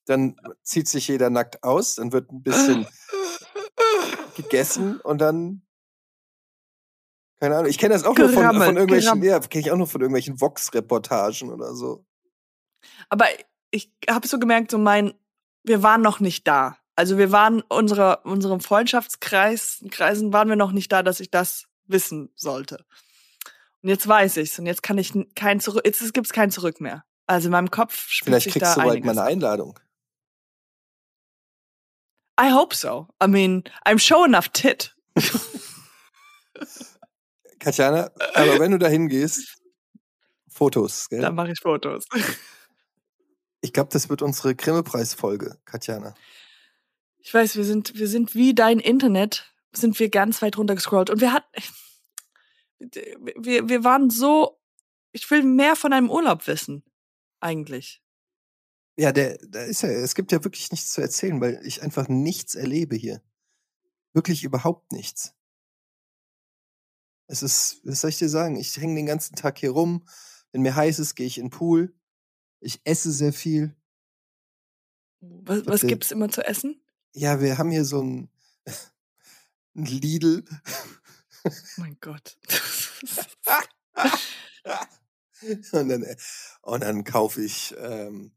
[0.05, 2.85] Dann zieht sich jeder nackt aus, dann wird ein bisschen
[4.35, 5.61] gegessen und dann
[7.39, 7.69] keine Ahnung.
[7.69, 10.39] Ich kenne das auch nur von, von irgendwelchen, ja, kenne ich auch nur von irgendwelchen
[10.39, 12.05] Vox-Reportagen oder so.
[13.09, 13.25] Aber
[13.71, 15.13] ich habe so gemerkt, so mein,
[15.63, 16.77] wir waren noch nicht da.
[16.95, 21.65] Also wir waren unsere, unserem Freundschaftskreis, Kreisen waren wir noch nicht da, dass ich das
[21.87, 22.85] wissen sollte.
[23.81, 27.03] Und jetzt weiß ich's und jetzt kann ich kein zurück, jetzt gibt's kein Zurück mehr.
[27.27, 29.79] Also in meinem Kopf spielt Vielleicht sich kriegst da du bald mal eine Einladung.
[32.39, 33.07] I hope so.
[33.23, 34.95] I mean, I'm show enough tit.
[37.59, 39.57] Katjana, aber wenn du dahin gehst,
[40.47, 41.21] Fotos, gell?
[41.21, 42.05] Dann mache ich Fotos.
[43.61, 46.13] Ich glaube, das wird unsere Grimme-Preis-Folge, Katjana.
[47.25, 51.09] Ich weiß, wir sind, wir sind wie dein Internet, sind wir ganz weit runter gescrollt.
[51.09, 51.49] Und wir hatten,
[52.79, 54.61] wir, wir waren so,
[55.11, 56.83] ich will mehr von einem Urlaub wissen,
[57.39, 58.03] eigentlich.
[58.95, 62.07] Ja, der, da ist ja, es gibt ja wirklich nichts zu erzählen, weil ich einfach
[62.07, 63.23] nichts erlebe hier.
[64.13, 65.33] Wirklich überhaupt nichts.
[67.25, 68.55] Es ist, was soll ich dir sagen?
[68.55, 70.07] Ich hänge den ganzen Tag hier rum.
[70.51, 71.95] Wenn mir heiß ist, gehe ich in den Pool.
[72.59, 73.75] Ich esse sehr viel.
[75.21, 76.79] Was, was gibt's immer zu essen?
[77.17, 78.29] Ja, wir haben hier so ein,
[79.75, 80.43] ein Lidl.
[81.45, 82.37] Oh mein Gott.
[85.71, 86.17] und, dann, äh,
[86.61, 88.35] und dann kaufe ich ähm,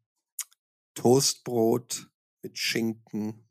[0.95, 2.07] Toastbrot
[2.43, 3.45] mit Schinken.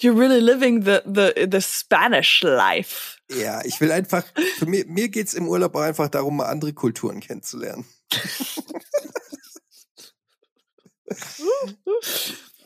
[0.00, 3.18] You're really living the, the, the Spanish life.
[3.30, 4.24] Ja, ich will einfach,
[4.58, 7.84] für mir, mir geht's im Urlaub auch einfach darum, mal andere Kulturen kennenzulernen.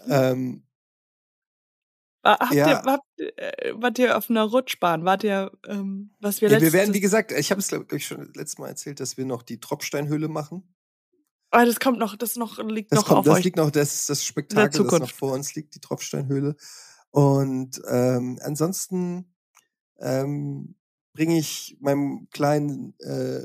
[0.09, 0.66] ähm,
[2.35, 2.69] Habt Ja.
[2.69, 5.05] ihr, habt, äh, wart ihr auf einer Rutschbahn?
[5.05, 8.07] Wart ihr, ähm, was wir ja, wir werden, wie gesagt, ich habe es glaube ich
[8.07, 10.75] schon letztes Mal erzählt, dass wir noch die Tropfsteinhöhle machen.
[11.51, 13.45] Ah, das kommt noch, das noch liegt Das noch kommt, auf das euch.
[13.45, 16.57] liegt noch, das, das Spektakel, das noch vor uns liegt, die Tropfsteinhöhle.
[17.11, 19.33] Und ähm, ansonsten
[20.01, 20.75] ähm,
[21.15, 23.41] bringe ich meinem kleinen äh,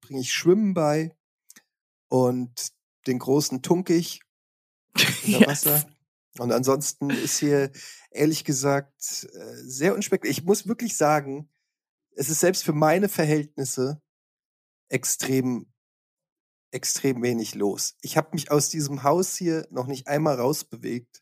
[0.00, 1.14] bringe ich Schwimmen bei
[2.08, 2.68] und
[3.06, 4.20] den großen tunke ich
[5.26, 5.46] unter.
[5.48, 5.84] Wasser.
[6.38, 7.70] Und ansonsten ist hier
[8.10, 10.30] ehrlich gesagt äh, sehr unspektakulär.
[10.30, 11.50] Ich muss wirklich sagen,
[12.14, 14.00] es ist selbst für meine Verhältnisse
[14.88, 15.72] extrem,
[16.70, 17.96] extrem wenig los.
[18.00, 21.20] Ich habe mich aus diesem Haus hier noch nicht einmal rausbewegt.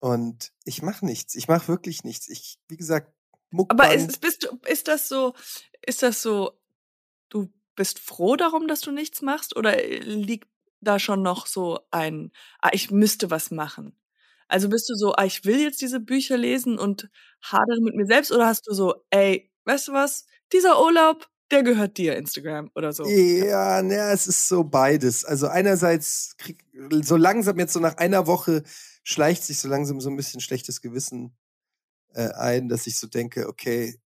[0.00, 1.34] Und ich mache nichts.
[1.34, 2.28] Ich mache wirklich nichts.
[2.28, 3.12] Ich, wie gesagt,
[3.50, 3.80] Muckband.
[3.80, 5.34] Aber ist, bist du, ist das so,
[5.84, 6.52] ist das so,
[7.28, 9.56] du bist froh darum, dass du nichts machst?
[9.56, 10.48] Oder liegt
[10.80, 13.96] da schon noch so ein, ah, ich müsste was machen?
[14.48, 17.10] Also bist du so, ah, ich will jetzt diese Bücher lesen und
[17.42, 18.32] hadere mit mir selbst?
[18.32, 20.26] Oder hast du so, ey, weißt du was?
[20.52, 23.06] Dieser Urlaub, der gehört dir, Instagram oder so.
[23.06, 25.24] Ja, ne, es ist so beides.
[25.24, 26.64] Also einerseits krieg,
[27.02, 28.62] so langsam jetzt so nach einer Woche
[29.02, 31.36] schleicht sich so langsam so ein bisschen schlechtes Gewissen
[32.14, 34.00] äh, ein, dass ich so denke, okay,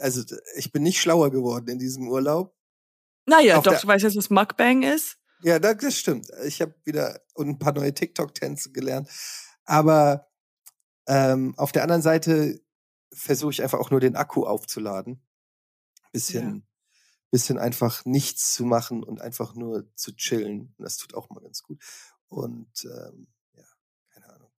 [0.00, 0.22] also
[0.56, 2.54] ich bin nicht schlauer geworden in diesem Urlaub.
[3.26, 5.18] Naja, Auf doch, du weißt jetzt, was Mukbang ist.
[5.44, 6.30] Ja, das stimmt.
[6.46, 9.10] Ich habe wieder ein paar neue TikTok-Tänze gelernt.
[9.66, 10.26] Aber
[11.06, 12.62] ähm, auf der anderen Seite
[13.12, 15.20] versuche ich einfach auch nur den Akku aufzuladen.
[16.12, 16.62] Bisschen, ja.
[17.30, 20.72] bisschen einfach nichts zu machen und einfach nur zu chillen.
[20.78, 21.78] Und das tut auch mal ganz gut.
[22.28, 23.64] Und ähm, ja,
[24.14, 24.50] keine Ahnung.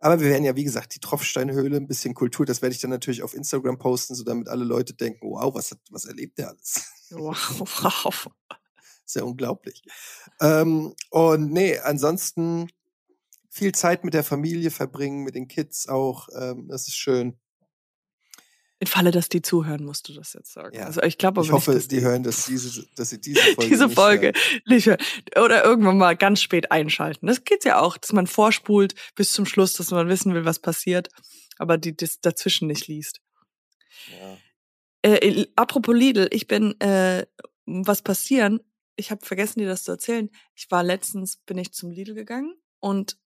[0.00, 2.90] Aber wir werden ja, wie gesagt, die Tropfsteinhöhle, ein bisschen Kultur, das werde ich dann
[2.90, 6.48] natürlich auf Instagram posten, so damit alle Leute denken, wow, was, hat, was erlebt der
[6.48, 6.90] alles?
[7.10, 7.60] Wow,
[8.04, 8.26] wow.
[9.10, 9.82] Ist ja unglaublich.
[10.40, 12.70] Ähm, und nee, ansonsten
[13.48, 16.28] viel Zeit mit der Familie verbringen, mit den Kids auch.
[16.40, 17.36] Ähm, das ist schön.
[18.78, 20.76] In Falle, dass die zuhören, musst du das jetzt sagen.
[20.76, 20.84] Ja.
[20.84, 23.88] Also ich glaube, ich hoffe, nicht, die hören, dass, diese, dass sie diese Folge diese
[23.90, 24.32] Folge
[24.66, 25.00] nicht hören.
[25.34, 27.26] Oder irgendwann mal ganz spät einschalten.
[27.26, 30.60] Das geht ja auch, dass man vorspult bis zum Schluss, dass man wissen will, was
[30.60, 31.08] passiert,
[31.58, 33.20] aber die das dazwischen nicht liest.
[34.20, 34.36] Ja.
[35.02, 37.26] Äh, apropos Lidl, ich bin äh,
[37.66, 38.60] was passieren.
[39.00, 40.30] Ich habe vergessen, dir das zu erzählen.
[40.54, 43.18] Ich war letztens bin ich zum Lidl gegangen und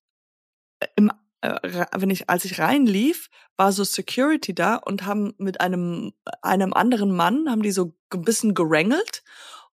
[0.96, 1.10] im,
[1.40, 6.12] äh, wenn ich, als ich reinlief, war so Security da und haben mit einem,
[6.42, 9.22] einem anderen Mann, haben die so ein bisschen gerangelt.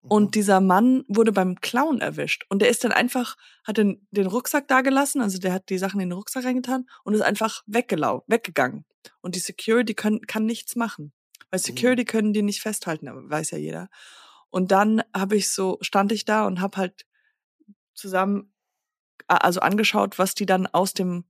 [0.03, 0.31] Und mhm.
[0.31, 2.45] dieser Mann wurde beim Clown erwischt.
[2.49, 5.77] Und der ist dann einfach, hat den, den Rucksack da gelassen, also der hat die
[5.77, 8.85] Sachen in den Rucksack reingetan und ist einfach weggelau weggegangen.
[9.21, 11.13] Und die Security können, kann nichts machen.
[11.51, 11.63] Weil mhm.
[11.63, 13.89] Security können die nicht festhalten, weiß ja jeder.
[14.51, 17.07] Und dann habe ich so, stand ich da und habe halt
[17.93, 18.53] zusammen
[19.27, 21.23] also angeschaut, was die dann aus dem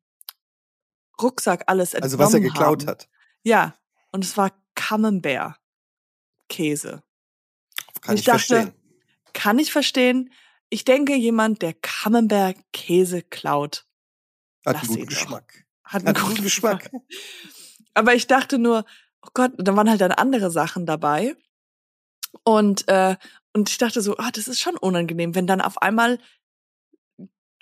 [1.22, 2.89] Rucksack alles entnommen Also was er geklaut haben.
[2.89, 3.09] hat.
[3.43, 3.76] Ja,
[4.11, 5.55] und es war Camembert
[6.49, 7.03] Käse.
[8.01, 8.74] Kann ich, ich dachte, verstehen.
[9.34, 10.34] Kann ich verstehen.
[10.69, 13.86] Ich denke, jemand, der Camembert Käse klaut,
[14.65, 15.65] hat einen guten Geschmack.
[15.84, 16.84] Hat einen, guten Geschmack.
[16.84, 17.03] Geschmack.
[17.93, 18.86] Aber ich dachte nur,
[19.22, 21.36] oh Gott, da waren halt dann andere Sachen dabei.
[22.43, 23.15] Und, äh,
[23.53, 26.19] und ich dachte so, ah, das ist schon unangenehm, wenn dann auf einmal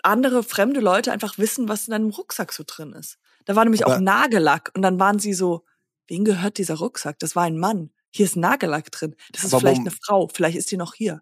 [0.03, 3.17] andere fremde Leute einfach wissen, was in deinem Rucksack so drin ist.
[3.45, 5.65] Da war nämlich aber auch Nagellack und dann waren sie so,
[6.07, 7.19] wem gehört dieser Rucksack?
[7.19, 7.91] Das war ein Mann.
[8.11, 9.15] Hier ist Nagellack drin.
[9.31, 10.27] Das ist vielleicht eine Frau.
[10.27, 11.21] Vielleicht ist die noch hier.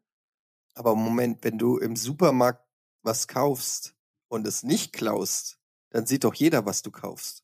[0.73, 2.65] Aber Moment, wenn du im Supermarkt
[3.03, 3.95] was kaufst
[4.27, 5.57] und es nicht klaust,
[5.89, 7.43] dann sieht doch jeder, was du kaufst.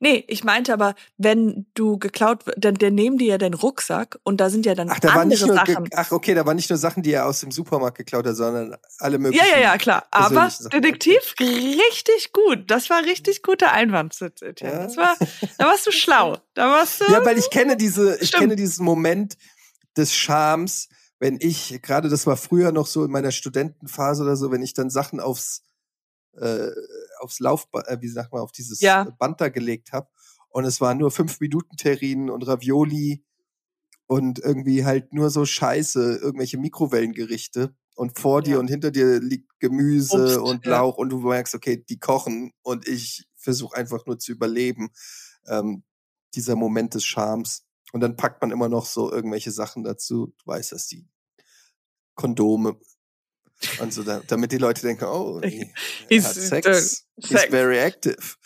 [0.00, 4.18] Nee, ich meinte aber, wenn du geklaut wird, dann, dann nehmen die ja deinen Rucksack
[4.22, 5.88] und da sind ja dann ach, da andere Sachen.
[5.94, 8.76] Ach, okay, da waren nicht nur Sachen, die er aus dem Supermarkt geklaut hat, sondern
[8.98, 9.46] alle möglichen.
[9.46, 10.06] Ja, ja, ja, klar.
[10.10, 12.70] Aber Detektiv, richtig gut.
[12.70, 14.30] Das war richtig guter Einwand, Ja?
[14.60, 15.16] Das war,
[15.58, 16.38] da warst du schlau.
[16.54, 17.12] Da warst du.
[17.12, 19.36] Ja, weil ich kenne diese, ich kenne diesen Moment
[19.96, 24.50] des Schams, wenn ich, gerade das war früher noch so in meiner Studentenphase oder so,
[24.50, 25.62] wenn ich dann Sachen aufs,
[26.36, 26.68] äh,
[27.24, 29.04] aufs Laufband, äh, wie sagt man, auf dieses ja.
[29.18, 30.08] Band da gelegt habe.
[30.50, 33.24] Und es waren nur fünf Minuten Terrinen und Ravioli
[34.06, 37.74] und irgendwie halt nur so Scheiße, irgendwelche Mikrowellengerichte.
[37.96, 38.44] Und vor ja.
[38.44, 41.00] dir und hinter dir liegt Gemüse Obst, und Lauch ja.
[41.00, 44.90] und du merkst, okay, die kochen und ich versuche einfach nur zu überleben.
[45.46, 45.84] Ähm,
[46.34, 47.64] dieser Moment des Charmes.
[47.92, 50.34] Und dann packt man immer noch so irgendwelche Sachen dazu.
[50.38, 51.08] Du weißt, dass die
[52.14, 52.78] Kondome
[53.80, 55.40] und so, damit die Leute denken, oh,
[56.08, 58.36] er hat Sex, he's very active.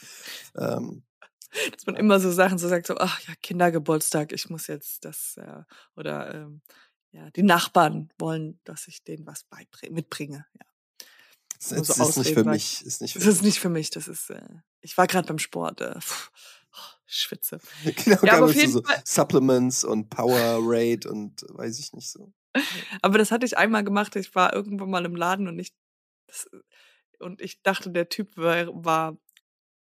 [0.56, 1.02] Ähm,
[1.72, 5.36] Dass man immer so Sachen so sagt, so, ach ja, Kindergeburtstag, ich muss jetzt das,
[5.36, 5.62] äh,
[5.96, 6.62] oder ähm,
[7.12, 9.46] ja, die Nachbarn wollen, dass ich denen was
[9.90, 10.46] mitbringe.
[10.54, 10.66] Ja.
[11.58, 12.84] Das, das so ist nicht für mich.
[12.84, 13.34] Ist nicht für das mich.
[13.34, 13.90] ist nicht für mich.
[13.90, 14.40] Das ist, äh,
[14.80, 15.80] ich war gerade beim Sport.
[15.80, 16.30] Äh, pff,
[16.72, 17.58] oh, schwitze.
[18.04, 19.02] Genau, ja, aber auf jeden so Fall.
[19.04, 22.32] Supplements und Power Rate und weiß ich nicht so.
[23.02, 24.16] Aber das hatte ich einmal gemacht.
[24.16, 25.72] Ich war irgendwo mal im Laden und ich
[26.26, 26.48] das,
[27.18, 29.16] und ich dachte, der Typ war, war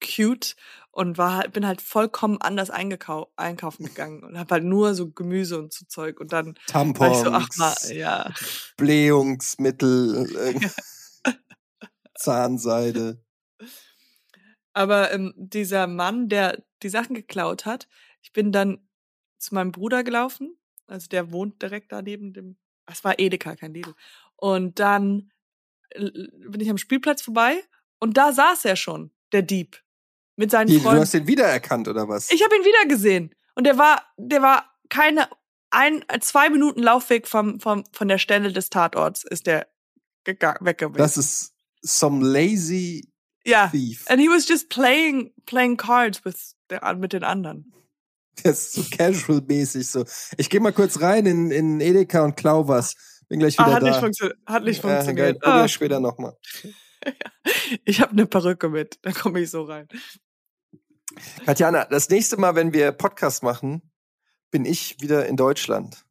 [0.04, 0.56] cute
[0.92, 5.74] und war bin halt vollkommen anders einkaufen gegangen und habe halt nur so Gemüse und
[5.74, 8.32] so Zeug und dann Tampons, so, ach mal, ja.
[8.78, 10.60] Blähungsmittel,
[12.16, 13.24] Zahnseide.
[14.74, 17.88] Aber ähm, dieser Mann, der die Sachen geklaut hat,
[18.22, 18.88] ich bin dann
[19.38, 20.58] zu meinem Bruder gelaufen,
[20.88, 22.58] also der wohnt direkt da neben dem
[22.88, 23.94] es war Edeka, kein Lidl.
[24.36, 25.32] Und dann
[25.96, 27.64] bin ich am Spielplatz vorbei
[28.00, 29.82] und da saß er schon, der Dieb.
[30.36, 30.96] Mit seinen Wie, Freunden.
[30.96, 32.32] Du hast ihn wiedererkannt, oder was?
[32.32, 33.36] Ich habe ihn wieder gesehen.
[33.54, 35.30] Und der war, der war keine,
[35.70, 39.68] ein, zwei Minuten Laufweg vom, vom, von der Stelle des Tatorts ist der
[40.26, 40.98] weg gewesen.
[40.98, 43.08] Das ist some lazy
[43.46, 43.68] ja.
[43.68, 44.10] thief.
[44.10, 47.72] And he was just playing, playing cards with the, mit den anderen.
[48.44, 50.06] Das ist so casual-mäßig so.
[50.38, 52.96] Ich gehe mal kurz rein in, in Edeka und klau was.
[53.30, 54.02] Bin gleich wieder Ah, hat, da.
[54.02, 55.40] nicht hat nicht Ja, funktioniert.
[55.40, 56.36] Probier Ah, später nochmal.
[57.86, 59.88] ich habe eine Perücke mit, da komme ich so rein.
[61.46, 63.92] Katjana, das nächste Mal, wenn wir Podcast machen,
[64.52, 66.06] bin ich wieder in Deutschland.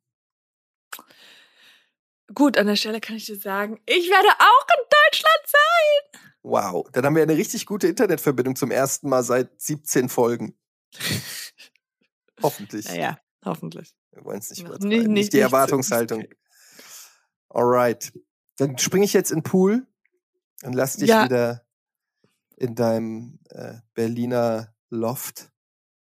[2.34, 6.20] Gut, an der Stelle kann ich dir sagen, ich werde auch in Deutschland sein.
[6.42, 6.88] Wow.
[6.92, 10.56] Dann haben wir eine richtig gute Internetverbindung zum ersten Mal seit 17 Folgen.
[12.42, 12.86] Hoffentlich.
[12.86, 13.94] Naja, hoffentlich.
[14.12, 14.88] Wir wollen es nicht übertreiben.
[14.88, 16.24] nicht- Nicht, nicht- die nicht Erwartungshaltung.
[17.48, 18.12] Alright.
[18.56, 19.86] Dann springe ich jetzt in den Pool
[20.62, 21.24] und lass dich Ja.
[21.24, 21.64] wieder
[22.56, 25.50] in deinem äh, Berliner Loft.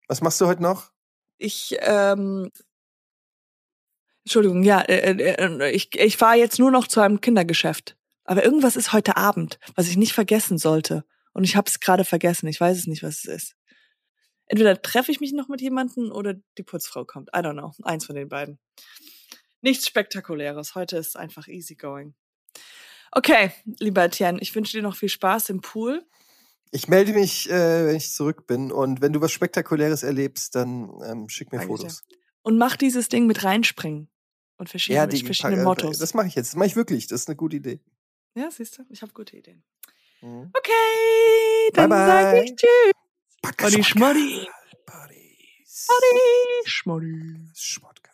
[0.08, 0.92] Was machst du heute noch?
[1.38, 2.50] Ich, ähm,
[4.24, 7.96] Entschuldigung, ja, äh, äh, äh, ich, ich fahre jetzt nur noch zu einem Kindergeschäft.
[8.24, 11.04] Aber irgendwas ist heute Abend, was ich nicht vergessen sollte.
[11.32, 12.46] Und ich habe es gerade vergessen.
[12.48, 13.56] Ich weiß es nicht, was es ist.
[14.50, 17.28] Entweder treffe ich mich noch mit jemandem oder die Putzfrau kommt.
[17.28, 17.70] I don't know.
[17.84, 18.58] Eins von den beiden.
[19.60, 20.74] Nichts Spektakuläres.
[20.74, 22.16] Heute ist einfach easy going.
[23.12, 26.04] Okay, lieber Etienne, ich wünsche dir noch viel Spaß im Pool.
[26.72, 28.72] Ich melde mich, äh, wenn ich zurück bin.
[28.72, 32.02] Und wenn du was Spektakuläres erlebst, dann ähm, schick mir Danke Fotos.
[32.42, 34.08] Und mach dieses Ding mit reinspringen.
[34.56, 35.98] Und verschiedene, mit verschiedenen äh, Mottos.
[35.98, 36.48] Das mache ich jetzt.
[36.48, 37.06] Das mache ich wirklich.
[37.06, 37.78] Das ist eine gute Idee.
[38.34, 39.62] Ja, siehst du, ich habe gute Ideen.
[40.22, 40.50] Mhm.
[40.52, 42.92] Okay, dann sage ich Tschüss.
[43.42, 44.46] Buddy.
[44.86, 45.86] Buddies.
[45.88, 47.50] Buddy.
[47.54, 48.10] Schmodka.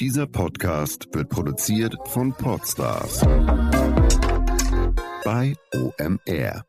[0.00, 3.20] Dieser Podcast wird produziert von Podstars
[5.24, 6.64] bei OMR.